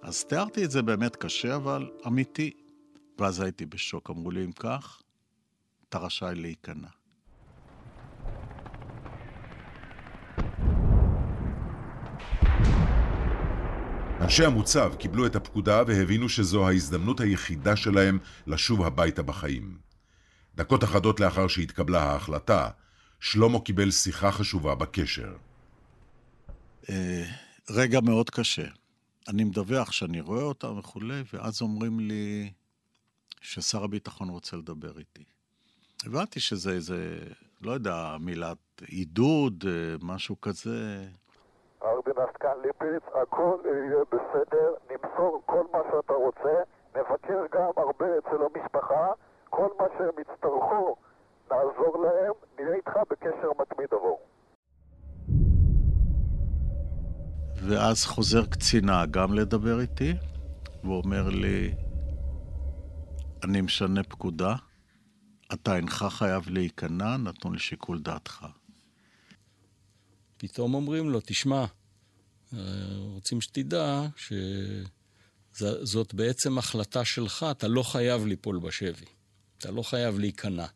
אז 0.02 0.24
תיארתי 0.24 0.64
את 0.64 0.70
זה 0.70 0.82
באמת 0.82 1.16
קשה, 1.16 1.56
אבל 1.56 1.90
אמיתי. 2.06 2.50
ואז 3.18 3.40
הייתי 3.40 3.66
בשוק. 3.66 4.10
אמרו 4.10 4.30
לי, 4.30 4.44
אם 4.44 4.52
כך, 4.52 5.02
אתה 5.90 5.98
רשאי 5.98 6.34
להיכנע. 6.34 6.88
אנשי 14.20 14.44
המוצב 14.44 14.94
קיבלו 14.98 15.26
את 15.26 15.36
הפקודה 15.36 15.82
והבינו 15.86 16.28
שזו 16.28 16.68
ההזדמנות 16.68 17.20
היחידה 17.20 17.76
שלהם 17.76 18.18
לשוב 18.46 18.82
הביתה 18.82 19.22
בחיים. 19.22 19.78
דקות 20.54 20.84
אחדות 20.84 21.20
לאחר 21.20 21.48
שהתקבלה 21.48 22.02
ההחלטה, 22.02 22.70
שלמה 23.20 23.60
קיבל 23.60 23.90
שיחה 23.90 24.32
חשובה 24.32 24.74
בקשר. 24.74 25.36
אה, 26.90 27.24
רגע 27.70 28.00
מאוד 28.00 28.30
קשה. 28.30 28.66
אני 29.28 29.44
מדווח 29.44 29.92
שאני 29.92 30.20
רואה 30.20 30.42
אותם 30.42 30.78
וכולי, 30.78 31.22
ואז 31.32 31.62
אומרים 31.62 32.00
לי 32.00 32.52
ששר 33.40 33.84
הביטחון 33.84 34.28
רוצה 34.28 34.56
לדבר 34.56 34.98
איתי. 34.98 35.24
הבנתי 36.06 36.40
שזה 36.40 36.70
איזה, 36.70 37.18
לא 37.60 37.72
יודע, 37.72 38.16
מילת 38.20 38.58
עידוד, 38.86 39.64
אה, 39.66 39.94
משהו 40.02 40.40
כזה. 40.40 41.04
ארדינס 41.82 42.36
כאן 42.40 42.56
ליפיץ, 42.64 43.04
הכל 43.22 43.56
יהיה 43.64 44.04
בסדר, 44.12 44.74
נמסור 44.90 45.42
כל 45.46 45.64
מה 45.72 45.78
שאתה 45.90 46.12
רוצה, 46.12 46.54
נבקר 46.96 47.58
גם 47.58 47.70
הרבה 47.76 48.06
אצל 48.18 48.42
המשפחה, 48.44 49.06
כל 49.50 49.68
מה 49.78 49.84
שהם 49.98 50.14
יצטרכו, 50.20 50.96
נעזור 51.50 52.04
להם, 52.04 52.32
נהיה 52.58 52.74
איתך 52.76 52.92
בקשר 53.10 53.50
מתמיד 53.60 53.88
עבור. 53.92 54.20
ואז 57.68 58.04
חוזר 58.04 58.46
קצינה 58.46 59.06
גם 59.06 59.34
לדבר 59.34 59.80
איתי, 59.80 60.12
ואומר 60.84 61.28
לי, 61.28 61.74
אני 63.44 63.60
משנה 63.60 64.02
פקודה, 64.02 64.54
אתה 65.52 65.76
אינך 65.76 66.04
חייב 66.10 66.48
להיכנע, 66.48 67.16
נתון 67.16 67.54
לשיקול 67.54 67.98
דעתך. 67.98 68.46
פתאום 70.36 70.74
אומרים 70.74 71.10
לו, 71.10 71.20
תשמע, 71.26 71.64
אה, 72.54 72.58
רוצים 72.98 73.40
שתדע 73.40 74.06
שזאת 75.56 76.14
בעצם 76.14 76.58
החלטה 76.58 77.04
שלך, 77.04 77.46
אתה 77.50 77.68
לא 77.68 77.82
חייב 77.82 78.26
ליפול 78.26 78.58
בשבי. 78.58 79.06
אתה 79.58 79.70
לא 79.70 79.82
חייב 79.82 80.18
להיכנע. 80.18 80.66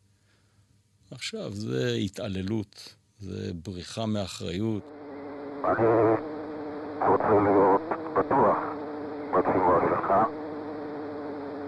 עכשיו, 1.11 1.53
זה 1.53 1.91
התעללות, 1.93 2.95
זה 3.19 3.51
בריחה 3.63 4.05
מאחריות. 4.05 4.83
אני 5.63 5.87
רוצה 7.07 7.33
להיות 7.43 7.81
בטוח 8.17 8.57
בתשובה 9.33 9.79
שלך. 9.89 10.11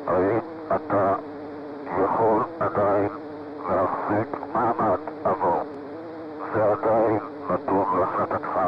האם 0.08 0.40
אתה 0.76 1.16
יכול 2.04 2.44
עדיין 2.60 3.10
להחזיק 3.70 4.38
מעמד 4.54 5.00
עבור? 5.24 5.62
זה 6.54 6.64
עדיין 6.72 7.20
נתון 7.50 8.00
להחלטתך. 8.00 8.60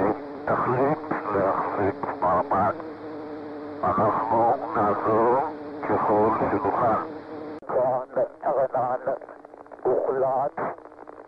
אם 0.00 0.12
תחליט 0.44 0.98
להחזיק 1.34 2.20
מעמד, 2.20 2.74
אנחנו 3.84 4.54
נעזור 4.74 5.38
ככל 5.82 6.30
שנוכל. 6.38 7.00
הוחלט, 9.82 10.58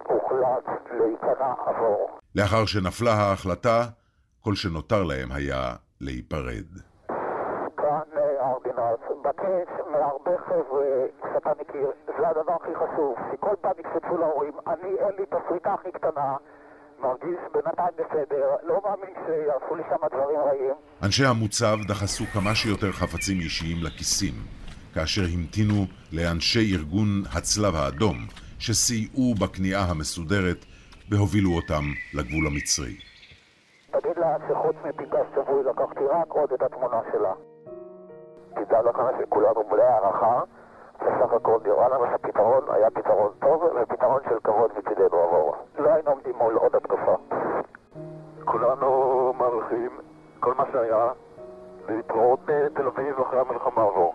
הוחלט 0.07 0.65
להיכנע 0.91 1.53
עבור. 1.67 2.19
לאחר 2.35 2.67
שנפלה 2.67 3.13
ההחלטה, 3.13 3.85
כל 4.41 4.55
שנותר 4.55 5.03
להם 5.03 5.33
היה 5.33 5.75
להיפרד. 6.01 6.90
ארדינס, 8.91 9.23
בקש 9.25 9.71
מהרבה 9.93 10.39
חבר'ה 10.49 10.85
שאתה 11.33 11.53
מכיר, 11.61 11.91
זה 12.19 12.29
הדבר 12.29 12.57
הכי 12.61 12.75
חשוב, 12.75 13.15
שכל 13.33 13.55
פעם 13.61 13.73
יקפצו 13.79 14.17
להורים, 14.19 14.53
אני 14.67 14.89
אין 14.99 15.15
לי 15.19 15.23
את 15.23 15.35
הסריקה 15.35 15.75
הכי 15.75 15.93
קטנה, 15.93 16.37
מרגיש 17.01 17.39
בינתיים 17.53 17.95
בסדר, 17.95 18.47
לא 18.63 18.81
מאמין 18.85 19.15
שיעשו 19.27 19.75
לי 19.75 19.83
שם 19.89 20.07
דברים 20.13 20.41
רעים. 20.41 20.75
אנשי 21.03 21.25
המוצב 21.27 21.77
דחסו 21.89 22.25
כמה 22.33 22.55
שיותר 22.55 22.93
חפצים 22.93 23.37
אישיים 23.37 23.77
לכיסים, 23.87 24.35
כאשר 24.95 25.23
המתינו 25.35 25.85
לאנשי 26.13 26.77
ארגון 26.77 27.09
הצלב 27.37 27.75
האדום, 27.75 28.17
שסייעו 28.59 29.35
בכניעה 29.41 29.83
המסודרת 29.91 30.65
והובילו 31.11 31.51
אותם 31.51 31.85
לגבול 32.15 32.47
המצרי. 32.47 32.97
תגיד 33.93 34.19
לה 34.19 34.37
שחוץ 34.49 34.77
מפנקס 34.85 35.27
שבוי 35.35 35.63
לקחתי 35.71 36.05
רק 36.11 36.29
עוד 36.29 36.53
את 36.53 36.63
התמונה 36.63 37.01
שלה. 37.13 37.33
תדע 38.55 38.83
לך 38.83 39.03
שכולנו 39.21 39.65
מלא 39.71 39.83
הערכה, 39.83 40.41
בסך 41.01 41.33
הכל 41.33 41.59
נראה 41.65 41.89
לנו 41.89 42.07
שהפתרון 42.11 42.63
היה 42.69 42.91
פתרון 42.91 43.33
טוב 43.39 43.63
ופתרון 43.83 44.21
של 44.29 44.39
כבוד 44.45 44.71
מצידנו 44.79 45.19
עבור. 45.23 45.55
לא 45.79 45.91
היינו 45.91 46.11
עומדים 46.11 46.35
מול 46.39 46.57
עוד 46.57 46.77
התקפה. 46.77 47.15
כולנו 48.45 49.33
מעריכים 49.39 49.91
כל 50.41 50.55
מה 50.55 50.65
שהיה, 50.73 51.13
להתראות 51.89 52.41
בתל 52.45 52.87
אביב 52.87 53.21
אחרי 53.21 53.41
המלחמה 53.41 53.83
עבור. 53.83 54.15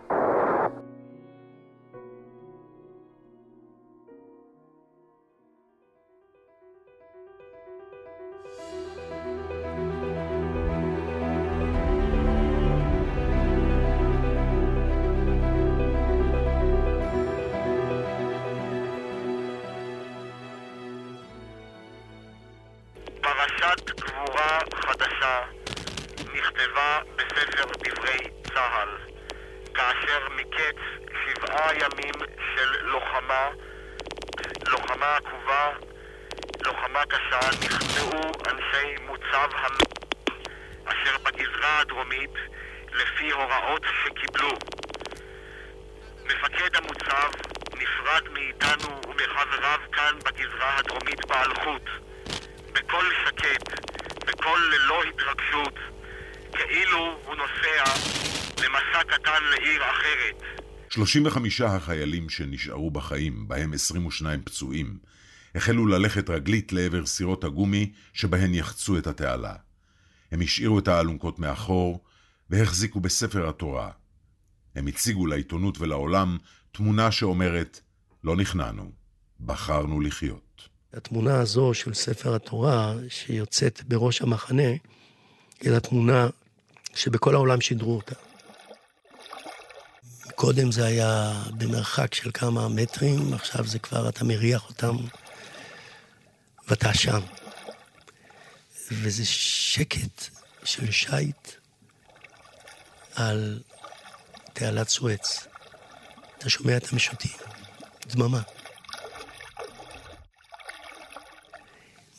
35 60.95 61.61
החיילים 61.61 62.29
שנשארו 62.29 62.91
בחיים, 62.91 63.47
בהם 63.47 63.73
22 63.73 64.41
פצועים, 64.41 64.97
החלו 65.55 65.85
ללכת 65.85 66.29
רגלית 66.29 66.73
לעבר 66.73 67.05
סירות 67.05 67.43
הגומי 67.43 67.91
שבהן 68.13 68.53
יחצו 68.53 68.97
את 68.97 69.07
התעלה. 69.07 69.55
הם 70.31 70.41
השאירו 70.41 70.79
את 70.79 70.87
האלונקות 70.87 71.39
מאחור 71.39 72.03
והחזיקו 72.49 72.99
בספר 72.99 73.49
התורה. 73.49 73.91
הם 74.75 74.87
הציגו 74.87 75.25
לעיתונות 75.25 75.79
ולעולם 75.79 76.37
תמונה 76.71 77.11
שאומרת, 77.11 77.79
לא 78.23 78.35
נכנענו, 78.35 78.91
בחרנו 79.39 80.01
לחיות. 80.01 80.69
התמונה 80.93 81.39
הזו 81.39 81.73
של 81.73 81.93
ספר 81.93 82.35
התורה, 82.35 82.93
שיוצאת 83.09 83.83
בראש 83.87 84.21
המחנה, 84.21 84.71
היא 85.61 85.71
התמונה 85.71 86.27
שבכל 86.93 87.35
העולם 87.35 87.61
שידרו 87.61 87.95
אותה. 87.95 88.24
קודם 90.35 90.71
זה 90.71 90.85
היה 90.85 91.33
במרחק 91.57 92.13
של 92.13 92.31
כמה 92.33 92.67
מטרים, 92.67 93.33
עכשיו 93.33 93.67
זה 93.67 93.79
כבר, 93.79 94.09
אתה 94.09 94.23
מריח 94.23 94.69
אותם, 94.69 94.95
ואתה 96.67 96.93
שם. 96.93 97.21
וזה 98.91 99.25
שקט 99.25 100.23
של 100.63 100.91
שיט 100.91 101.51
על 103.15 103.59
תעלת 104.53 104.89
סואץ. 104.89 105.47
אתה 106.37 106.49
שומע 106.49 106.77
את 106.77 106.93
המשוטים, 106.93 107.37
דממה. 108.07 108.41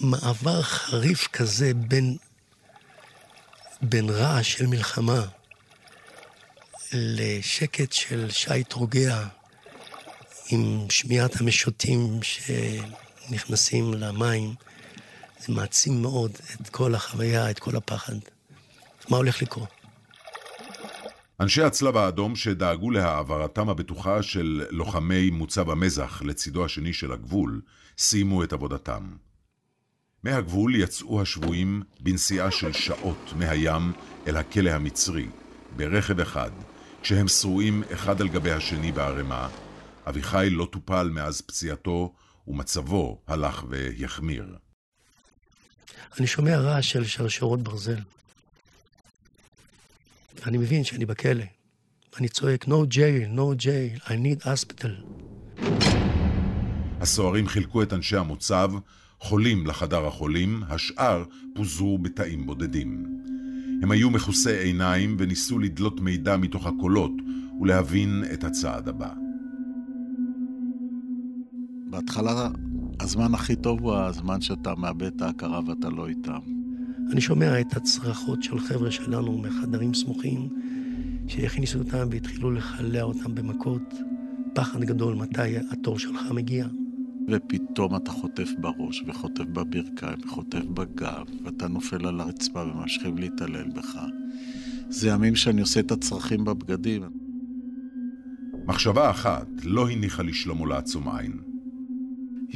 מעבר 0.00 0.62
חריף 0.62 1.28
כזה 1.32 1.74
בין, 1.74 2.16
בין 3.82 4.10
רעש 4.10 4.52
של 4.52 4.66
מלחמה 4.66 5.24
לשקט 6.92 7.92
של 7.92 8.30
שיט 8.30 8.72
רוגע 8.72 9.26
עם 10.50 10.86
שמיעת 10.90 11.40
המשוטים 11.40 12.20
שנכנסים 12.22 13.94
למים, 13.94 14.54
זה 15.38 15.52
מעצים 15.52 16.02
מאוד 16.02 16.32
את 16.60 16.68
כל 16.68 16.94
החוויה, 16.94 17.50
את 17.50 17.58
כל 17.58 17.76
הפחד. 17.76 18.14
מה 19.08 19.16
הולך 19.16 19.42
לקרות? 19.42 19.68
אנשי 21.40 21.62
הצלב 21.62 21.96
האדום 21.96 22.36
שדאגו 22.36 22.90
להעברתם 22.90 23.68
הבטוחה 23.68 24.22
של 24.22 24.66
לוחמי 24.70 25.30
מוצב 25.30 25.70
המזח 25.70 26.22
לצידו 26.24 26.64
השני 26.64 26.92
של 26.92 27.12
הגבול, 27.12 27.60
סיימו 27.98 28.44
את 28.44 28.52
עבודתם. 28.52 29.16
מהגבול 30.24 30.76
יצאו 30.76 31.22
השבויים 31.22 31.82
בנסיעה 32.00 32.50
של 32.50 32.72
שעות 32.72 33.32
מהים 33.36 33.92
אל 34.26 34.36
הכלא 34.36 34.70
המצרי, 34.70 35.28
ברכב 35.76 36.20
אחד, 36.20 36.50
כשהם 37.06 37.28
שרועים 37.28 37.82
אחד 37.92 38.20
על 38.20 38.28
גבי 38.28 38.50
השני 38.50 38.92
בערימה. 38.92 39.48
אביחי 40.08 40.48
לא 40.50 40.68
טופל 40.72 41.08
מאז 41.08 41.40
פציעתו, 41.40 42.12
ומצבו 42.48 43.20
הלך 43.26 43.64
והחמיר. 43.68 44.56
אני 46.18 46.26
שומע 46.26 46.58
רעש 46.58 46.92
של 46.92 47.04
שרשרות 47.04 47.62
ברזל. 47.62 47.98
אני 50.46 50.58
מבין 50.58 50.84
שאני 50.84 51.06
בכלא. 51.06 51.44
אני 52.18 52.28
צועק, 52.28 52.64
no 52.64 52.94
jail, 52.94 53.36
no 53.36 53.62
jail, 53.64 54.08
I 54.08 54.12
need 54.12 54.44
hospital. 54.44 54.90
הסוהרים 57.00 57.48
חילקו 57.48 57.82
את 57.82 57.92
אנשי 57.92 58.16
המוצב, 58.16 58.70
חולים 59.20 59.66
לחדר 59.66 60.06
החולים, 60.06 60.62
השאר 60.68 61.24
פוזרו 61.54 61.98
בתאים 61.98 62.46
בודדים. 62.46 63.04
הם 63.82 63.90
היו 63.90 64.10
מכוסי 64.10 64.58
עיניים 64.58 65.16
וניסו 65.18 65.58
לדלות 65.58 66.00
מידע 66.00 66.36
מתוך 66.36 66.66
הקולות 66.66 67.12
ולהבין 67.60 68.24
את 68.32 68.44
הצעד 68.44 68.88
הבא. 68.88 69.10
בהתחלה 71.90 72.48
הזמן 73.00 73.34
הכי 73.34 73.56
טוב 73.56 73.80
הוא 73.80 73.94
הזמן 73.94 74.40
שאתה 74.40 74.74
מאבד 74.74 75.14
את 75.16 75.22
ההכרה 75.22 75.60
ואתה 75.66 75.90
לא 75.90 76.08
איתם. 76.08 76.38
אני 77.12 77.20
שומע 77.20 77.60
את 77.60 77.76
הצרחות 77.76 78.42
של 78.42 78.58
חבר'ה 78.58 78.90
שלנו 78.90 79.38
מחדרים 79.38 79.94
סמוכים, 79.94 80.48
שהכניסו 81.26 81.78
אותם 81.78 82.08
והתחילו 82.10 82.50
לכלא 82.50 83.00
אותם 83.00 83.34
במכות. 83.34 83.94
פחד 84.54 84.80
גדול 84.80 85.14
מתי 85.14 85.58
התור 85.70 85.98
שלך 85.98 86.30
מגיע. 86.30 86.66
ופתאום 87.28 87.96
אתה 87.96 88.10
חוטף 88.10 88.48
בראש, 88.58 89.02
וחוטף 89.06 89.44
בברכיים, 89.44 90.18
וחוטף 90.26 90.64
בגב, 90.74 91.26
ואתה 91.44 91.68
נופל 91.68 92.06
על 92.06 92.20
הרצפה 92.20 92.62
וממשיכים 92.62 93.18
להתעלל 93.18 93.70
בך. 93.70 93.98
זה 94.88 95.08
ימים 95.08 95.36
שאני 95.36 95.60
עושה 95.60 95.80
את 95.80 95.90
הצרכים 95.90 96.44
בבגדים. 96.44 97.02
מחשבה 98.66 99.10
אחת 99.10 99.46
לא 99.64 99.90
הניחה 99.90 100.22
לשלמה 100.22 100.66
לעצום 100.66 101.16
עין. 101.16 101.40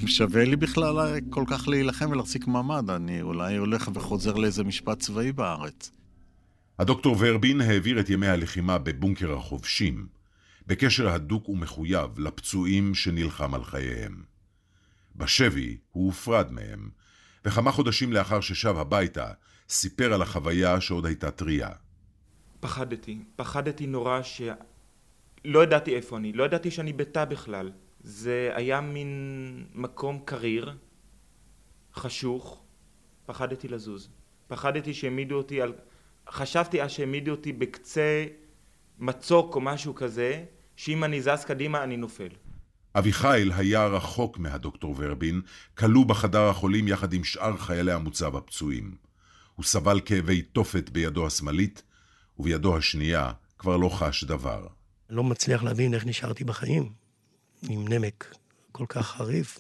אם 0.02 0.06
שווה 0.06 0.44
לי 0.44 0.56
בכלל 0.56 1.20
כל 1.30 1.44
כך 1.46 1.68
להילחם 1.68 2.10
ולהחזיק 2.10 2.46
מעמד, 2.46 2.90
אני 2.90 3.22
אולי 3.22 3.56
הולך 3.56 3.90
וחוזר 3.94 4.34
לאיזה 4.34 4.64
משפט 4.64 4.98
צבאי 4.98 5.32
בארץ. 5.32 5.90
הדוקטור 6.78 7.16
ורבין 7.18 7.60
העביר 7.60 8.00
את 8.00 8.10
ימי 8.10 8.26
הלחימה 8.26 8.78
בבונקר 8.78 9.32
החובשים, 9.32 10.06
בקשר 10.66 11.08
הדוק 11.08 11.48
ומחויב 11.48 12.18
לפצועים 12.18 12.94
שנלחם 12.94 13.54
על 13.54 13.64
חייהם. 13.64 14.29
בשבי 15.16 15.78
הוא 15.92 16.06
הופרד 16.06 16.52
מהם, 16.52 16.90
וכמה 17.44 17.72
חודשים 17.72 18.12
לאחר 18.12 18.40
ששב 18.40 18.76
הביתה, 18.76 19.32
סיפר 19.68 20.12
על 20.12 20.22
החוויה 20.22 20.80
שעוד 20.80 21.06
הייתה 21.06 21.30
טריה. 21.30 21.70
פחדתי, 22.60 23.18
פחדתי 23.36 23.86
נורא 23.86 24.22
ש... 24.22 24.42
לא 25.44 25.62
ידעתי 25.62 25.96
איפה 25.96 26.16
אני, 26.16 26.32
לא 26.32 26.44
ידעתי 26.44 26.70
שאני 26.70 26.92
בתא 26.92 27.24
בכלל. 27.24 27.70
זה 28.00 28.50
היה 28.54 28.80
מין 28.80 29.64
מקום 29.74 30.22
קריר, 30.24 30.76
חשוך, 31.94 32.62
פחדתי 33.26 33.68
לזוז. 33.68 34.08
פחדתי 34.48 34.94
שהעמידו 34.94 35.34
אותי 35.34 35.62
על... 35.62 35.72
חשבתי 36.28 36.82
אז 36.82 36.90
שהעמידו 36.90 37.30
אותי 37.30 37.52
בקצה 37.52 38.26
מצוק 38.98 39.54
או 39.54 39.60
משהו 39.60 39.94
כזה, 39.94 40.44
שאם 40.76 41.04
אני 41.04 41.22
זז 41.22 41.44
קדימה 41.46 41.84
אני 41.84 41.96
נופל. 41.96 42.28
אביחיל 42.94 43.52
היה 43.52 43.86
רחוק 43.86 44.38
מהדוקטור 44.38 44.94
ורבין, 44.98 45.40
כלוא 45.74 46.06
בחדר 46.06 46.48
החולים 46.48 46.88
יחד 46.88 47.12
עם 47.12 47.24
שאר 47.24 47.56
חיילי 47.56 47.92
המוצב 47.92 48.36
הפצועים. 48.36 48.94
הוא 49.54 49.64
סבל 49.64 50.00
כאבי 50.04 50.42
תופת 50.42 50.90
בידו 50.90 51.26
השמאלית, 51.26 51.82
ובידו 52.38 52.76
השנייה 52.76 53.32
כבר 53.58 53.76
לא 53.76 53.88
חש 53.88 54.24
דבר. 54.24 54.66
לא 55.10 55.24
מצליח 55.24 55.62
להבין 55.62 55.94
איך 55.94 56.06
נשארתי 56.06 56.44
בחיים, 56.44 56.92
עם 57.68 57.88
נמק 57.88 58.34
כל 58.72 58.84
כך 58.88 59.06
חריף. 59.06 59.58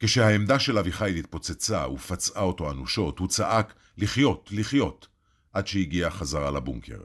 כשהעמדה 0.00 0.58
של 0.58 0.78
אביחיל 0.78 1.16
התפוצצה 1.16 1.88
ופצעה 1.88 2.42
אותו 2.42 2.70
אנושות, 2.70 3.18
הוא 3.18 3.28
צעק, 3.28 3.74
לחיות, 3.98 4.48
לחיות, 4.52 5.06
עד 5.52 5.66
שהגיע 5.66 6.10
חזרה 6.10 6.50
לבונקר. 6.50 6.98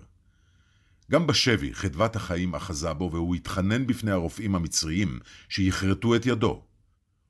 גם 1.12 1.28
בשבי 1.28 1.74
חדוות 1.74 2.15
החיים 2.15 2.56
אחזה 2.56 2.93
בו, 2.93 3.12
והוא 3.12 3.36
התחנן 3.36 3.88
בפני 3.88 4.12
הרופאים 4.12 4.56
המצריים 4.56 5.19
שיכרתו 5.50 6.15
את 6.15 6.26
ידו. 6.26 6.62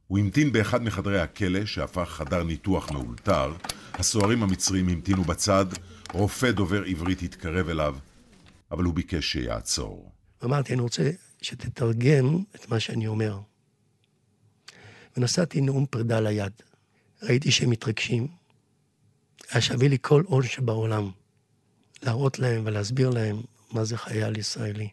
הוא 0.07 0.19
המתין 0.19 0.51
באחד 0.51 0.83
מחדרי 0.83 1.19
הכלא, 1.19 1.65
שהפך 1.65 2.09
חדר 2.09 2.43
ניתוח 2.43 2.91
מאולתר. 2.91 3.53
הסוהרים 3.93 4.43
המצריים 4.43 4.89
המתינו 4.89 5.23
בצד, 5.23 5.65
רופא 6.13 6.51
דובר 6.51 6.83
עברית 6.83 7.21
התקרב 7.21 7.69
אליו, 7.69 7.95
אבל 8.71 8.83
הוא 8.83 8.93
ביקש 8.93 9.31
שיעצור. 9.31 10.11
אמרתי, 10.43 10.73
אני 10.73 10.81
רוצה 10.81 11.11
שתתרגם 11.41 12.37
את 12.55 12.69
מה 12.69 12.79
שאני 12.79 13.07
אומר. 13.07 13.39
ונשאתי 15.17 15.61
נאום 15.61 15.85
פרידה 15.85 16.19
ליד. 16.19 16.53
ראיתי 17.23 17.51
שהם 17.51 17.69
מתרגשים. 17.69 18.27
היה 19.51 19.61
שווה 19.61 19.87
לי 19.87 19.97
כל 20.01 20.23
עול 20.25 20.43
שבעולם. 20.43 21.11
להראות 22.03 22.39
להם 22.39 22.61
ולהסביר 22.65 23.09
להם 23.09 23.41
מה 23.75 23.83
זה 23.83 23.97
חייל 23.97 24.37
ישראלי. 24.37 24.89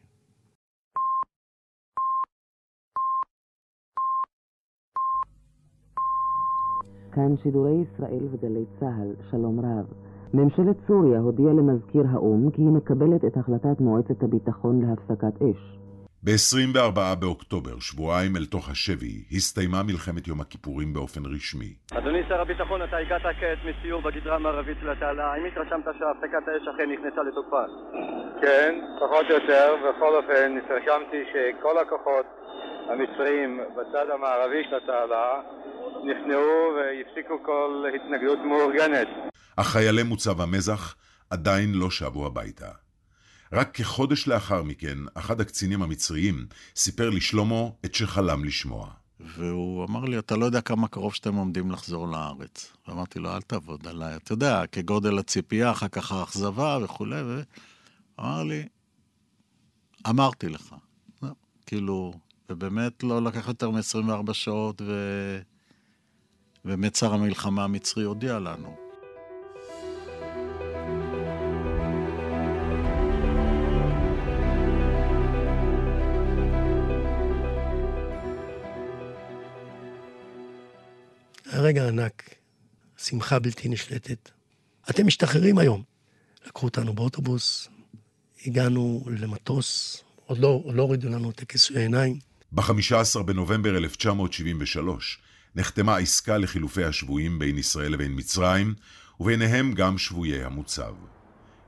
כאן 7.12 7.36
שידורי 7.42 7.82
ישראל 7.82 8.28
וגלי 8.32 8.64
צה"ל, 8.80 9.14
שלום 9.30 9.60
רב. 9.60 9.86
ממשלת 10.34 10.76
סוריה 10.86 11.20
הודיעה 11.20 11.52
למזכיר 11.52 12.04
האו"ם 12.10 12.50
כי 12.50 12.62
היא 12.62 12.70
מקבלת 12.70 13.24
את 13.24 13.36
החלטת 13.36 13.80
מועצת 13.80 14.22
הביטחון 14.22 14.80
להפסקת 14.80 15.42
אש. 15.42 15.77
ב-24 16.22 17.14
באוקטובר, 17.20 17.78
שבועיים 17.80 18.36
אל 18.36 18.46
תוך 18.46 18.68
השבי, 18.70 19.24
הסתיימה 19.32 19.82
מלחמת 19.82 20.28
יום 20.28 20.40
הכיפורים 20.40 20.92
באופן 20.92 21.20
רשמי. 21.34 21.74
אדוני 21.92 22.18
שר 22.28 22.40
הביטחון, 22.40 22.82
אתה 22.82 22.96
הגעת 22.96 23.22
כעת 23.22 23.58
מסיור 23.68 24.02
בגדרה 24.02 24.36
המערבית 24.36 24.76
של 24.80 24.90
התעלה, 24.90 25.32
האם 25.32 25.44
התרשמת 25.44 25.84
שהפסקת 25.84 26.44
האש 26.48 26.64
אכן 26.74 26.90
נכנסה 26.92 27.20
לתוקפה? 27.28 27.62
כן, 28.42 28.80
פחות 29.00 29.26
או 29.30 29.34
יותר, 29.34 29.74
בכל 29.84 30.12
אופן 30.16 30.58
התרשמתי 30.58 31.20
שכל 31.32 31.78
הכוחות 31.78 32.26
המצריים 32.88 33.60
בצד 33.76 34.06
המערבי 34.14 34.62
של 34.70 34.76
התעלה 34.76 35.40
נכנעו 36.04 36.74
והפסיקו 36.76 37.42
כל 37.42 37.84
התנגדות 37.94 38.38
מאורגנת. 38.38 39.08
אך 39.56 39.66
חיילי 39.66 40.02
מוצב 40.02 40.40
המזח 40.40 40.94
עדיין 41.30 41.68
לא 41.74 41.90
שבו 41.90 42.26
הביתה. 42.26 42.87
רק 43.52 43.74
כחודש 43.74 44.26
לאחר 44.26 44.62
מכן, 44.62 44.98
אחד 45.14 45.40
הקצינים 45.40 45.82
המצריים 45.82 46.46
סיפר 46.76 47.10
לשלמה 47.10 47.62
את 47.84 47.94
שחלם 47.94 48.44
לשמוע. 48.44 48.90
והוא 49.20 49.84
אמר 49.84 50.04
לי, 50.04 50.18
אתה 50.18 50.36
לא 50.36 50.44
יודע 50.44 50.60
כמה 50.60 50.88
קרוב 50.88 51.14
שאתם 51.14 51.34
עומדים 51.34 51.70
לחזור 51.70 52.08
לארץ. 52.08 52.72
ואמרתי 52.88 53.18
לו, 53.18 53.34
אל 53.34 53.40
תעבוד 53.40 53.88
עליי. 53.88 54.16
אתה 54.16 54.32
יודע, 54.32 54.66
כגודל 54.66 55.18
הציפייה, 55.18 55.70
אחר 55.70 55.88
כך 55.88 56.12
האכזבה 56.12 56.78
וכולי, 56.82 57.22
ואמר 58.18 58.44
לי, 58.44 58.68
אמרתי 60.08 60.48
לך. 60.48 60.74
לא, 61.22 61.28
כאילו, 61.66 62.12
ובאמת 62.50 63.02
לא 63.02 63.22
לקח 63.22 63.48
יותר 63.48 63.70
מ-24 63.70 64.32
שעות, 64.32 64.82
ו... 64.82 64.92
באמת 66.64 66.94
שר 66.94 67.14
המלחמה 67.14 67.64
המצרי 67.64 68.04
הודיע 68.04 68.38
לנו. 68.38 68.87
רגע 81.60 81.88
ענק, 81.88 82.34
שמחה 82.96 83.38
בלתי 83.38 83.68
נשלטת. 83.68 84.30
אתם 84.90 85.06
משתחררים 85.06 85.58
היום. 85.58 85.82
לקחו 86.46 86.66
אותנו 86.66 86.94
באוטובוס, 86.94 87.68
הגענו 88.46 89.04
למטוס, 89.20 90.02
עוד 90.26 90.38
לא, 90.38 90.60
עוד 90.64 90.74
לא 90.74 90.82
הורידו 90.82 91.08
לנו 91.08 91.30
את 91.30 91.42
הכיסוי 91.42 91.76
העיניים. 91.76 92.18
ב-15 92.52 93.22
בנובמבר 93.22 93.76
1973 93.76 95.18
נחתמה 95.56 95.96
עסקה 95.96 96.38
לחילופי 96.38 96.84
השבויים 96.84 97.38
בין 97.38 97.58
ישראל 97.58 97.92
לבין 97.92 98.12
מצרים, 98.16 98.74
וביניהם 99.20 99.72
גם 99.72 99.98
שבויי 99.98 100.44
המוצב. 100.44 100.94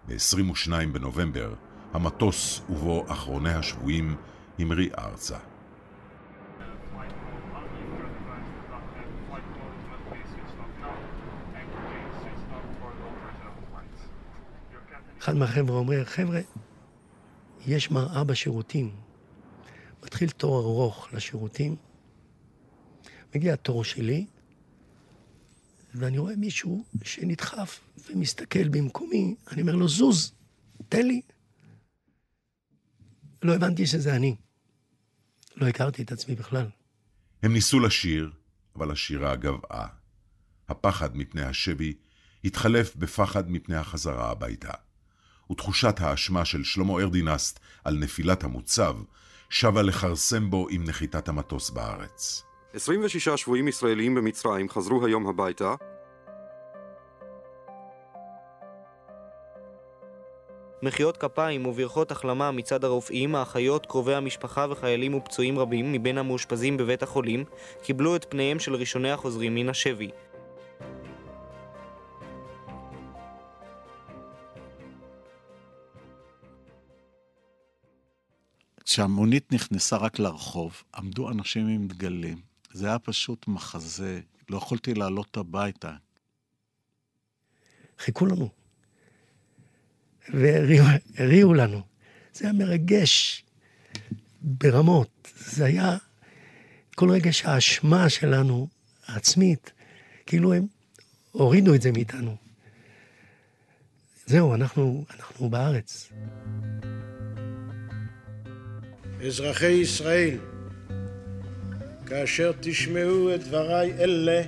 ב-22 0.09 0.71
בנובמבר, 0.93 1.55
המטוס 1.93 2.61
ובו 2.69 3.05
אחרוני 3.09 3.53
השבויים 3.53 4.17
המריא 4.59 4.91
ארצה. 4.99 5.50
אחד 15.21 15.37
מהחבר'ה 15.37 15.77
אומר, 15.77 16.05
חבר'ה, 16.05 16.41
יש 17.67 17.91
מראה 17.91 18.25
בשירותים. 18.25 18.97
מתחיל 20.05 20.31
תור 20.31 20.59
ארוך 20.59 21.09
לשירותים, 21.13 21.77
מגיע 23.35 23.55
התור 23.55 23.85
שלי, 23.85 24.27
ואני 25.95 26.19
רואה 26.19 26.37
מישהו 26.37 26.85
שנדחף 27.05 27.81
ומסתכל 28.11 28.69
במקומי, 28.69 29.35
אני 29.53 29.63
אומר 29.63 29.75
לו, 29.75 29.89
זוז, 29.89 30.33
תן 30.89 31.07
לי. 31.07 31.21
לא 33.43 33.55
הבנתי 33.55 33.87
שזה 33.87 34.17
אני. 34.17 34.37
לא 35.57 35.67
הכרתי 35.67 36.03
את 36.03 36.13
עצמי 36.13 36.35
בכלל. 36.35 36.67
הם 37.43 37.53
ניסו 37.53 37.81
לשיר, 37.81 38.31
אבל 38.77 38.91
השירה 38.91 39.37
גבעה. 39.37 39.89
הפחד 40.69 41.17
מפני 41.17 41.43
השבי 41.43 41.95
התחלף 42.45 42.97
בפחד 42.97 43.51
מפני 43.51 43.77
החזרה 43.77 44.31
הביתה. 44.31 44.73
ותחושת 45.51 46.01
האשמה 46.01 46.45
של 46.45 46.65
שלמה 46.65 47.01
ארדינסט 47.01 47.61
על 47.85 47.95
נפילת 47.95 48.45
המוצב, 48.45 48.97
שבה 49.51 49.83
לכרסם 49.83 50.51
בו 50.51 50.67
עם 50.71 50.85
נחיתת 50.85 51.29
המטוס 51.29 51.71
בארץ. 51.71 52.43
26 52.75 53.29
שבויים 53.29 53.69
ישראלים 53.69 54.15
במצרים 54.15 54.69
חזרו 54.69 55.07
היום 55.07 55.27
הביתה. 55.27 55.75
מחיאות 60.83 61.17
כפיים 61.17 61.67
וברכות 61.67 62.11
החלמה 62.11 62.51
מצד 62.51 62.85
הרופאים, 62.85 63.35
האחיות, 63.35 63.87
קרובי 63.87 64.15
המשפחה 64.15 64.67
וחיילים 64.71 65.15
ופצועים 65.15 65.59
רבים 65.59 65.93
מבין 65.93 66.19
המאושפזים 66.19 66.77
בבית 66.77 67.03
החולים 67.03 67.45
קיבלו 67.83 68.17
את 68.17 68.27
פניהם 68.29 68.59
של 68.59 68.75
ראשוני 68.75 69.11
החוזרים 69.11 69.55
מן 69.55 69.69
השבי. 69.69 70.11
כשהמונית 78.91 79.53
נכנסה 79.53 79.97
רק 79.97 80.19
לרחוב, 80.19 80.83
עמדו 80.95 81.31
אנשים 81.31 81.69
עם 81.69 81.89
דגלים. 81.89 82.41
זה 82.73 82.87
היה 82.87 82.99
פשוט 82.99 83.49
מחזה, 83.49 84.21
לא 84.49 84.57
יכולתי 84.57 84.95
לעלות 84.95 85.37
הביתה. 85.37 85.93
חיכו 87.99 88.27
לנו. 88.27 88.49
והריעו 90.29 91.55
לנו. 91.55 91.83
זה 92.35 92.45
היה 92.45 92.53
מרגש 92.53 93.45
ברמות. 94.43 95.29
זה 95.37 95.65
היה 95.65 95.97
כל 96.95 97.11
רגש 97.11 97.45
האשמה 97.45 98.09
שלנו, 98.09 98.69
העצמית, 99.07 99.73
כאילו 100.27 100.55
הם 100.55 100.67
הורידו 101.31 101.75
את 101.75 101.83
זה 101.83 101.93
מאיתנו. 101.93 102.37
זהו, 104.27 104.55
אנחנו, 104.55 105.05
אנחנו 105.11 105.51
בארץ. 105.51 106.13
אזרחי 109.27 109.73
ישראל, 109.73 110.37
כאשר 112.07 112.53
תשמעו 112.61 113.35
את 113.35 113.45
דבריי 113.45 113.93
אלה, 113.93 114.43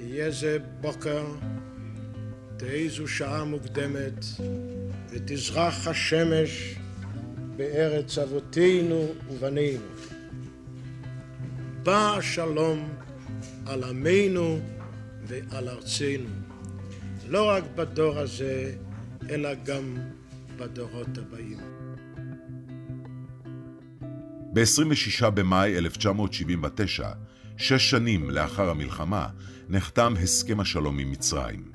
יהיה 0.00 0.30
זה 0.30 0.58
בוקר, 0.80 1.24
תעזו 2.56 3.08
שעה 3.08 3.44
מוקדמת, 3.44 4.24
ותזרח 5.10 5.88
השמש 5.88 6.74
בארץ 7.56 8.18
אבותינו 8.18 9.14
ובנינו. 9.30 9.86
בא 11.82 12.16
השלום 12.16 12.88
על 13.66 13.84
עמנו 13.84 14.58
ועל 15.26 15.68
ארצנו, 15.68 16.28
לא 17.28 17.48
רק 17.48 17.64
בדור 17.74 18.18
הזה, 18.18 18.74
אלא 19.30 19.54
גם 19.54 19.96
בדורות 20.56 21.18
הבאים. 21.18 21.73
ב-26 24.54 25.30
במאי 25.30 25.78
1979, 25.78 27.08
שש 27.56 27.90
שנים 27.90 28.30
לאחר 28.30 28.70
המלחמה, 28.70 29.28
נחתם 29.68 30.14
הסכם 30.22 30.60
השלום 30.60 30.98
עם 30.98 31.10
מצרים. 31.10 31.72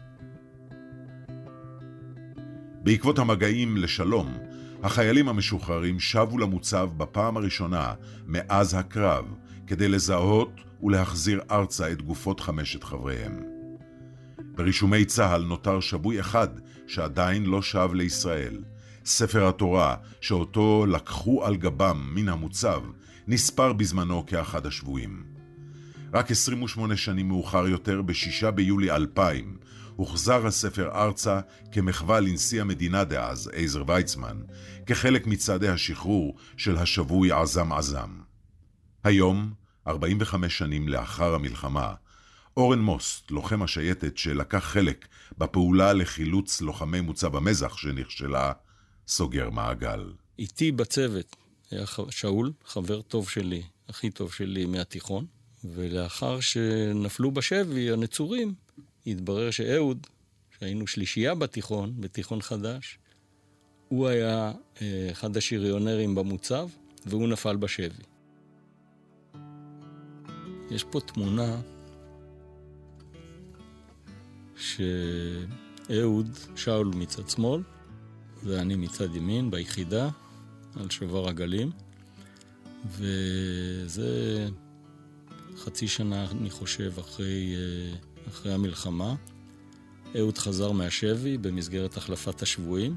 בעקבות 2.84 3.20
המגעים 3.20 3.78
לשלום, 3.78 4.38
החיילים 4.84 5.30
המשוחררים 5.30 6.00
שבו 6.00 6.38
למוצב 6.38 6.90
בפעם 6.98 7.38
הראשונה 7.38 7.94
מאז 8.28 8.74
הקרב, 8.74 9.26
כדי 9.68 9.88
לזהות 9.88 10.62
ולהחזיר 10.84 11.42
ארצה 11.52 11.92
את 11.92 12.02
גופות 12.02 12.40
חמשת 12.40 12.84
חבריהם. 12.84 13.44
ברישומי 14.40 15.06
צה"ל 15.06 15.44
נותר 15.44 15.80
שבוי 15.80 16.20
אחד 16.20 16.48
שעדיין 16.88 17.46
לא 17.46 17.62
שב 17.62 17.90
לישראל, 17.94 18.58
ספר 19.10 19.48
התורה, 19.48 19.96
שאותו 20.22 20.86
לקחו 20.86 21.46
על 21.46 21.56
גבם 21.56 22.12
מן 22.16 22.30
המוצב, 22.30 22.82
נספר 23.28 23.74
בזמנו 23.74 24.26
כאחד 24.26 24.66
השבויים. 24.66 25.24
רק 26.14 26.32
28 26.32 26.98
שנים 26.98 27.28
מאוחר 27.28 27.68
יותר, 27.68 28.02
ב-6 28.02 28.52
ביולי 28.52 28.92
2000, 28.92 29.58
הוחזר 29.96 30.48
הספר 30.48 30.90
ארצה 30.94 31.40
כמחווה 31.72 32.20
לנשיא 32.20 32.62
המדינה 32.62 33.04
דאז, 33.04 33.52
עזר 33.54 33.84
ויצמן, 33.88 34.38
כחלק 34.86 35.28
מצעדי 35.28 35.68
השחרור 35.68 36.36
של 36.58 36.78
השבוי 36.78 37.32
עזם 37.32 37.74
עזם. 37.74 38.10
היום, 39.04 39.54
45 39.88 40.58
שנים 40.58 40.88
לאחר 40.88 41.36
המלחמה, 41.36 41.94
אורן 42.58 42.80
מוסט, 42.80 43.32
לוחם 43.32 43.62
השייטת 43.62 44.18
שלקח 44.18 44.64
חלק 44.64 45.08
בפעולה 45.38 45.94
לחילוץ 45.94 46.62
לוחמי 46.62 47.02
מוצב 47.02 47.36
המזח 47.36 47.78
שנכשלה, 47.78 48.52
סוגר 49.10 49.50
מעגל. 49.50 50.12
איתי 50.40 50.72
בצוות 50.72 51.36
היה 51.72 51.86
שאול, 52.10 52.52
חבר 52.66 53.02
טוב 53.02 53.30
שלי, 53.30 53.64
הכי 53.88 54.10
טוב 54.10 54.34
שלי 54.34 54.66
מהתיכון, 54.66 55.26
ולאחר 55.64 56.40
שנפלו 56.40 57.32
בשבי 57.32 57.92
הנצורים, 57.92 58.54
התברר 59.08 59.52
שאהוד, 59.52 60.08
שהיינו 60.60 60.88
שלישייה 60.88 61.36
בתיכון, 61.36 61.94
בתיכון 62.00 62.42
חדש, 62.42 63.00
הוא 63.88 64.08
היה 64.08 64.52
אה, 64.82 65.08
אחד 65.12 65.38
השריונרים 65.38 66.16
במוצב, 66.16 66.70
והוא 67.06 67.28
נפל 67.28 67.56
בשבי. 67.56 68.04
יש 70.72 70.84
פה 70.84 71.00
תמונה 71.00 71.62
שאהוד, 75.88 76.30
שאול 76.56 76.92
מצד 76.96 77.30
שמאל, 77.30 77.62
ואני 78.44 78.76
מצד 78.76 79.16
ימין, 79.16 79.52
ביחידה, 79.52 80.10
על 80.76 80.90
שובר 80.90 81.30
הגלים. 81.30 81.72
וזה 82.86 84.48
חצי 85.58 85.88
שנה, 85.88 86.32
אני 86.32 86.50
חושב, 86.50 86.92
אחרי, 87.00 87.56
אה, 87.56 87.98
אחרי 88.28 88.54
המלחמה. 88.54 89.16
אהוד 90.18 90.38
חזר 90.38 90.72
מהשבי 90.72 91.38
במסגרת 91.38 91.98
החלפת 91.98 92.42
השבויים, 92.42 92.96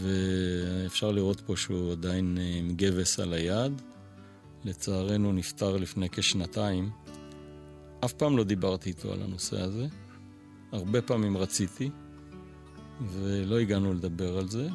ואפשר 0.00 1.10
לראות 1.10 1.40
פה 1.40 1.56
שהוא 1.56 1.92
עדיין 1.92 2.38
אה, 2.40 2.58
עם 2.58 2.74
גבס 2.76 3.20
על 3.20 3.32
היד. 3.32 3.82
לצערנו 4.64 5.32
נפטר 5.32 5.76
לפני 5.76 6.08
כשנתיים. 6.10 6.90
אף 8.04 8.12
פעם 8.12 8.36
לא 8.36 8.44
דיברתי 8.44 8.90
איתו 8.90 9.12
על 9.12 9.22
הנושא 9.22 9.60
הזה. 9.60 9.86
הרבה 10.72 11.02
פעמים 11.02 11.36
רציתי, 11.36 11.90
ולא 13.06 13.58
הגענו 13.58 13.94
לדבר 13.94 14.38
על 14.38 14.48
זה. 14.48 14.68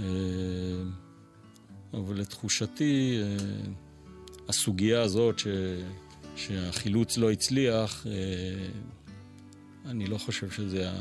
אה, 0.00 0.04
אבל 1.94 2.20
לתחושתי, 2.20 3.18
אה, 3.22 3.36
הסוגיה 4.48 5.02
הזאת 5.02 5.38
ש... 5.38 5.46
שהחילוץ 6.36 7.18
לא 7.18 7.30
הצליח, 7.30 8.06
אה, 8.06 8.12
אני 9.86 10.06
לא 10.06 10.18
חושב 10.18 10.50
שזה 10.50 10.80
היה 10.80 10.94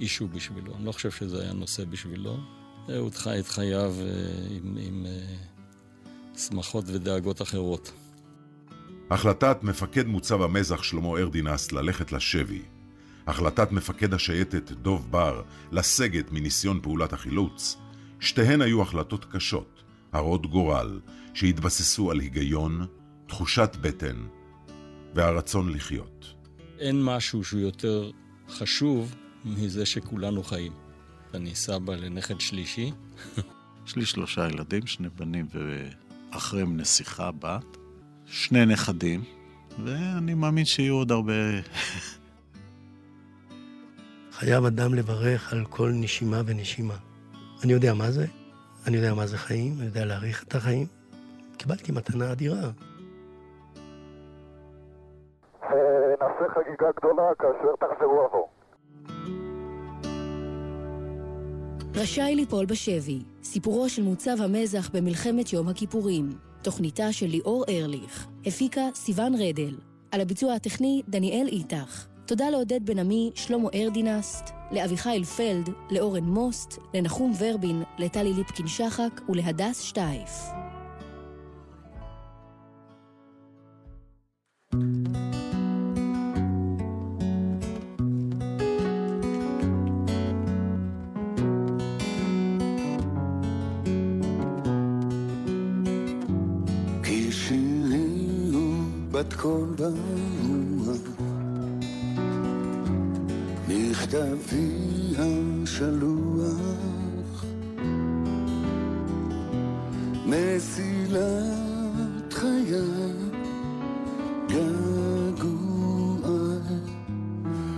אישו 0.00 0.28
בשבילו, 0.28 0.76
אני 0.76 0.84
לא 0.84 0.92
חושב 0.92 1.10
שזה 1.10 1.42
היה 1.42 1.52
נושא 1.52 1.84
בשבילו. 1.84 2.36
אהוד 2.94 3.14
חי 3.14 3.38
את 3.38 3.46
חייו 3.46 3.94
עם, 4.50 4.78
עם 4.80 5.06
שמחות 6.36 6.84
ודאגות 6.88 7.42
אחרות. 7.42 7.92
החלטת 9.10 9.58
מפקד 9.62 10.06
מוצב 10.06 10.42
המזח 10.42 10.82
שלמה 10.82 11.08
ארדינס 11.08 11.72
ללכת 11.72 12.12
לשבי 12.12 12.62
החלטת 13.26 13.72
מפקד 13.72 14.14
השייטת 14.14 14.70
דוב 14.70 15.10
בר 15.10 15.42
לסגת 15.72 16.32
מניסיון 16.32 16.80
פעולת 16.82 17.12
החילוץ, 17.12 17.76
שתיהן 18.20 18.60
היו 18.60 18.82
החלטות 18.82 19.24
קשות, 19.24 19.82
הרות 20.12 20.46
גורל, 20.46 21.00
שהתבססו 21.34 22.10
על 22.10 22.20
היגיון, 22.20 22.86
תחושת 23.26 23.76
בטן 23.80 24.16
והרצון 25.14 25.72
לחיות. 25.72 26.34
אין 26.78 27.04
משהו 27.04 27.44
שהוא 27.44 27.60
יותר 27.60 28.10
חשוב 28.48 29.14
מזה 29.44 29.86
שכולנו 29.86 30.42
חיים. 30.42 30.72
אני 31.34 31.54
סבא 31.54 31.94
לנכד 31.94 32.40
שלישי. 32.40 32.92
יש 33.86 33.96
לי 33.96 34.06
שלושה 34.06 34.48
ילדים, 34.48 34.86
שני 34.86 35.08
בנים 35.08 35.46
ואחריהם 36.32 36.76
נסיכה 36.76 37.30
בת, 37.30 37.76
שני 38.26 38.66
נכדים, 38.66 39.24
ואני 39.84 40.34
מאמין 40.34 40.64
שיהיו 40.64 40.94
עוד 40.94 41.12
הרבה 41.12 41.32
חייב 44.44 44.64
אדם 44.64 44.94
לברך 44.94 45.52
על 45.52 45.64
כל 45.70 45.90
נשימה 45.94 46.40
ונשימה. 46.46 46.94
אני 47.64 47.72
יודע 47.72 47.94
מה 47.94 48.10
זה, 48.10 48.26
אני 48.86 48.96
יודע 48.96 49.14
מה 49.14 49.26
זה 49.26 49.38
חיים, 49.38 49.74
אני 49.78 49.86
יודע 49.86 50.04
להעריך 50.04 50.44
את 50.44 50.54
החיים. 50.54 50.86
קיבלתי 51.56 51.92
מתנה 51.92 52.32
אדירה. 52.32 52.70
חגיגה 56.54 56.86
גדולה 56.96 57.22
כאשר 57.38 57.74
תחזרו 57.80 58.20
עבור. 58.20 58.48
רשאי 61.94 62.34
ליפול 62.36 62.66
בשבי, 62.66 63.22
סיפורו 63.42 63.88
של 63.88 64.02
מוצב 64.02 64.36
המזח 64.44 64.90
במלחמת 64.94 65.52
יום 65.52 65.68
הכיפורים. 65.68 66.30
תוכניתה 66.62 67.12
של 67.12 67.26
ליאור 67.26 67.64
ארליך, 67.68 68.26
הפיקה 68.46 68.82
סיון 68.94 69.34
רדל, 69.34 69.76
על 70.10 70.20
הביצוע 70.20 70.54
הטכני 70.54 71.02
דניאל 71.08 71.46
איתך. 71.46 72.11
תודה 72.26 72.50
לעודד 72.50 72.86
בן 72.86 72.98
עמי, 72.98 73.30
שלמה 73.34 73.68
ארדינסט, 73.74 74.50
לאביחיל 74.70 75.24
פלד, 75.24 75.70
לאורן 75.90 76.24
מוסט, 76.24 76.78
לנחום 76.94 77.32
ורבין, 77.38 77.82
לטלי 77.98 78.32
ליפקין-שחק 78.32 79.20
ולהדס 79.28 79.80
שטייף. 79.80 80.30
בת 99.12 99.34
קול 99.34 99.74
ברוח, 99.76 100.41
מכתבי 104.12 105.14
השלוח, 105.18 106.52
מסילת 110.26 111.22
חיי, 112.32 113.12
געגועי, 114.48 115.62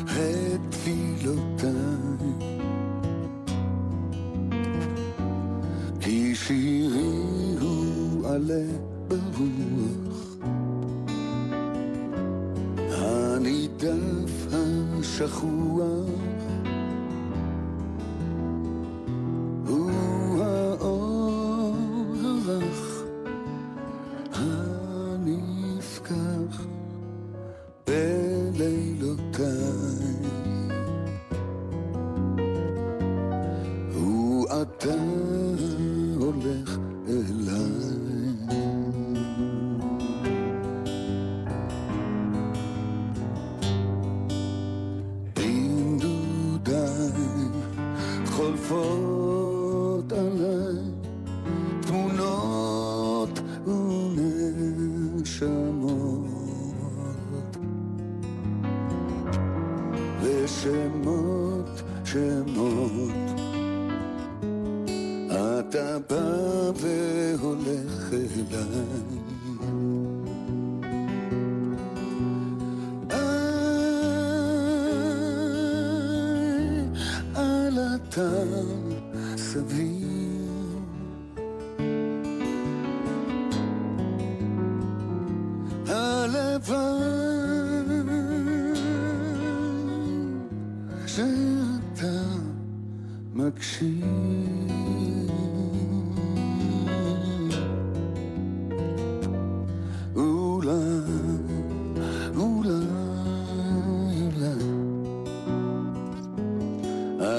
את 0.07 0.61
תפילותיי. 0.71 1.71
כי 6.01 6.35
שירי 6.35 7.57
הוא 7.61 8.29
עלה 8.29 8.67
ברוח, 9.09 10.34
השכוח, 15.15 16.74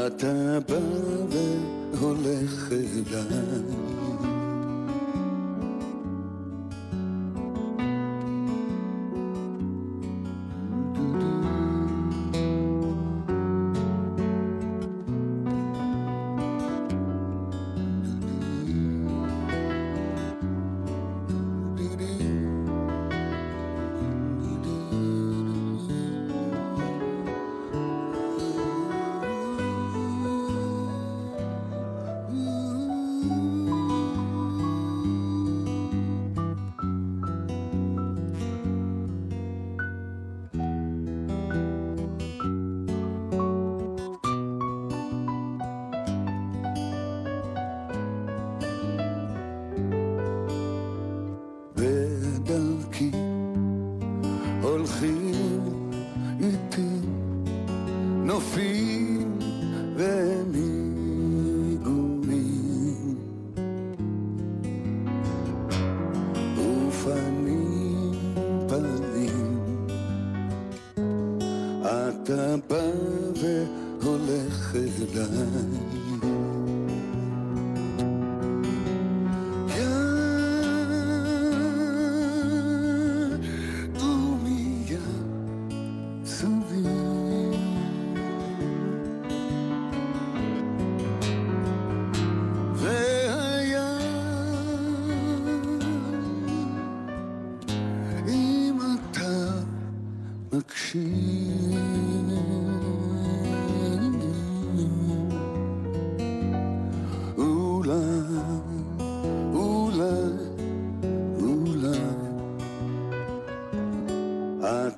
אתה 0.08 0.60
בא 0.70 0.76
והולך 1.94 2.72
אליי 2.72 4.35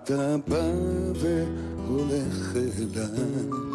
אתה 0.07 0.35
בא 0.47 0.71
והולך 1.15 2.55
אליי 2.55 3.66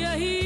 לו 0.00 0.39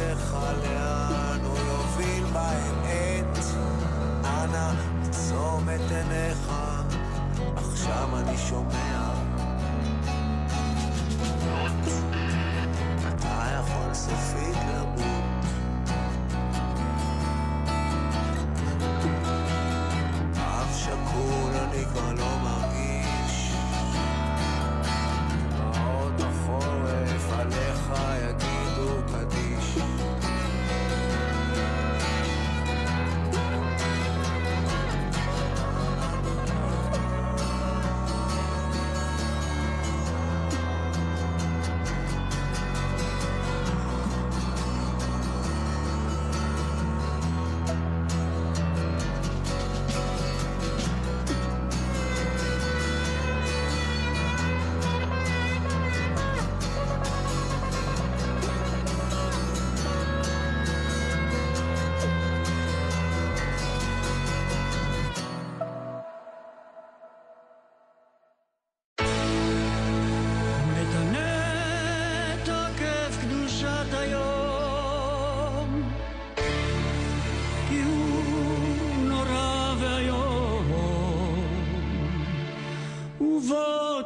עגלותיך 0.00 0.36
לאן 0.62 1.40
הוא 1.44 1.58
יוביל 1.58 2.24
באמת 2.24 3.38
אנא 4.24 4.72
עצום 5.02 5.68
את 5.74 5.90
עיניך. 5.90 6.52
עכשיו 7.56 8.08
אני 8.18 8.38
שומע 8.38 8.79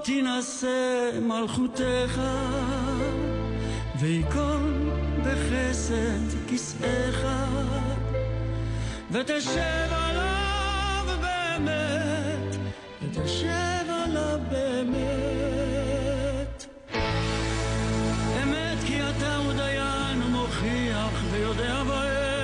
תינשא 0.04 1.10
מלכותך, 1.22 2.20
וייכון 4.00 4.90
בחסד 5.24 6.48
כסאך, 6.48 7.26
ותשב 9.10 9.90
עליו 9.90 11.06
באמת, 11.20 12.56
ותשב 13.02 13.86
עליו 13.88 14.38
באמת. 14.50 15.04
אמת 18.42 18.78
כי 18.86 19.02
אתה 19.02 19.36
הוא 19.36 19.52
דיין 19.52 20.22
ומוכיח 20.22 21.22
ויודע 21.30 21.82
בעת 21.84 22.34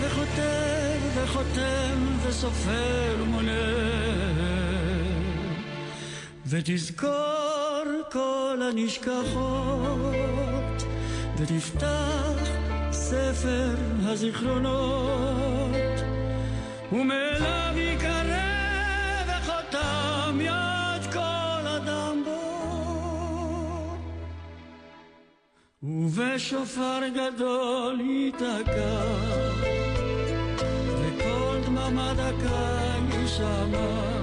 וכותב 0.00 0.98
וחותם 1.14 2.06
וסופר 2.22 3.16
ומונה 3.20 3.87
ותזכור 6.58 7.84
כל 8.12 8.58
הנשכחות 8.70 10.02
ותפתח 11.38 12.48
ספר 12.90 13.74
הזיכרונות. 14.02 15.76
ומאליו 16.92 17.74
יקרא 17.76 19.24
וחותם 19.26 20.38
יד 20.40 21.12
כל 21.12 21.66
אדם 21.76 22.22
בו. 22.24 22.40
ובשופר 25.82 27.00
גדול 27.14 28.00
ייתקע 28.00 29.04
וכל 30.86 31.56
דממה 31.66 32.14
דקה 32.14 32.88
יישמע 33.20 34.17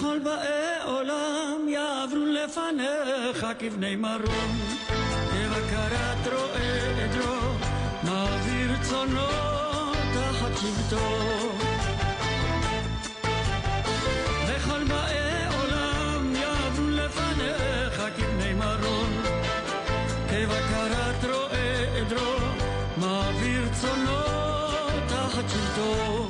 וכל 0.00 0.18
באי 0.18 0.82
עולם 0.84 1.68
יעברו 1.68 2.24
לפניך 2.26 3.46
כבני 3.58 3.96
מרום. 3.96 4.58
כבקרת 5.30 6.26
רועה 6.32 7.04
עדרו 7.04 7.36
מעביר 8.02 8.70
צונו 8.82 9.26
תחת 10.14 10.56
שבטו. 10.56 11.08
וכל 14.46 14.84
באי 14.84 15.46
עולם 15.58 16.34
יעברו 16.36 16.88
לפניך 16.90 18.02
כבני 18.16 18.52
מרום. 18.52 19.22
כבקרת 20.28 21.24
רועה 21.24 21.98
עדרו 22.00 22.36
מעביר 22.96 23.68
צונו 23.80 24.20
תחת 25.08 25.48
שבטו 25.48 26.29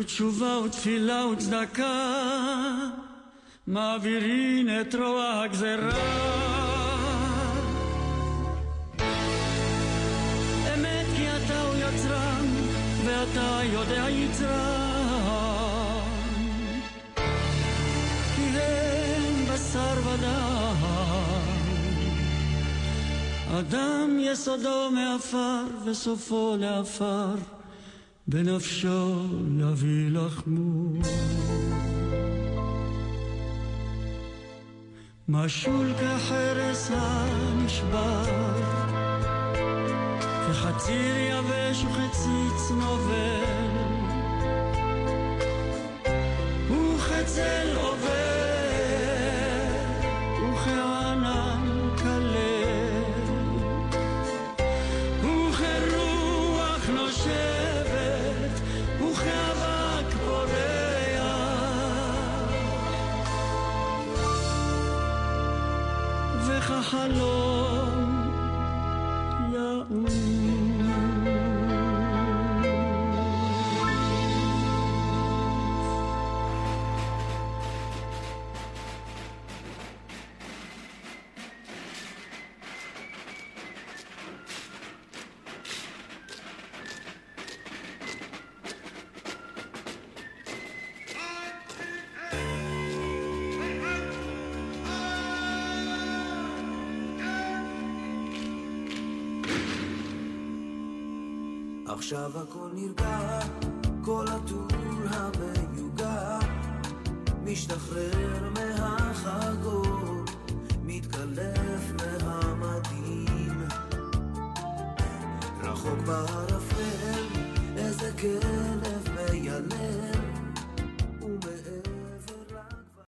ותשובה 0.00 0.58
ותפילה 0.64 1.26
וצדקה 1.26 2.14
מעבירין 3.66 4.80
את 4.80 4.94
רוע 4.94 5.42
הגזרה. 5.44 5.90
אמת 10.74 11.06
כי 11.16 11.26
אתה 11.36 11.62
הוא 11.62 11.74
יצרן 11.76 12.46
ואתה 13.04 13.60
יודע 13.72 14.06
יצרן. 14.10 14.50
כי 18.36 18.42
הם 18.42 19.46
בשר 19.52 20.00
ודם. 20.04 20.76
אדם 23.58 24.18
יסודו 24.20 24.90
מעפר 24.90 25.64
וסופו 25.84 26.56
לעפר. 26.58 27.59
בנפשו 28.26 29.26
נביא 29.46 30.10
לחמו. 30.10 31.00
משול 35.28 35.92
כחרס 35.94 36.90
המשבר, 36.94 38.22
כחציר 40.48 41.16
יבש 41.16 41.84
וכצי 41.84 42.66
צנובר. 42.68 43.59
עכשיו 102.00 102.30
הכל 102.38 102.68
נרגע, 102.74 103.40
כל 104.04 104.24
הטוב 104.28 104.79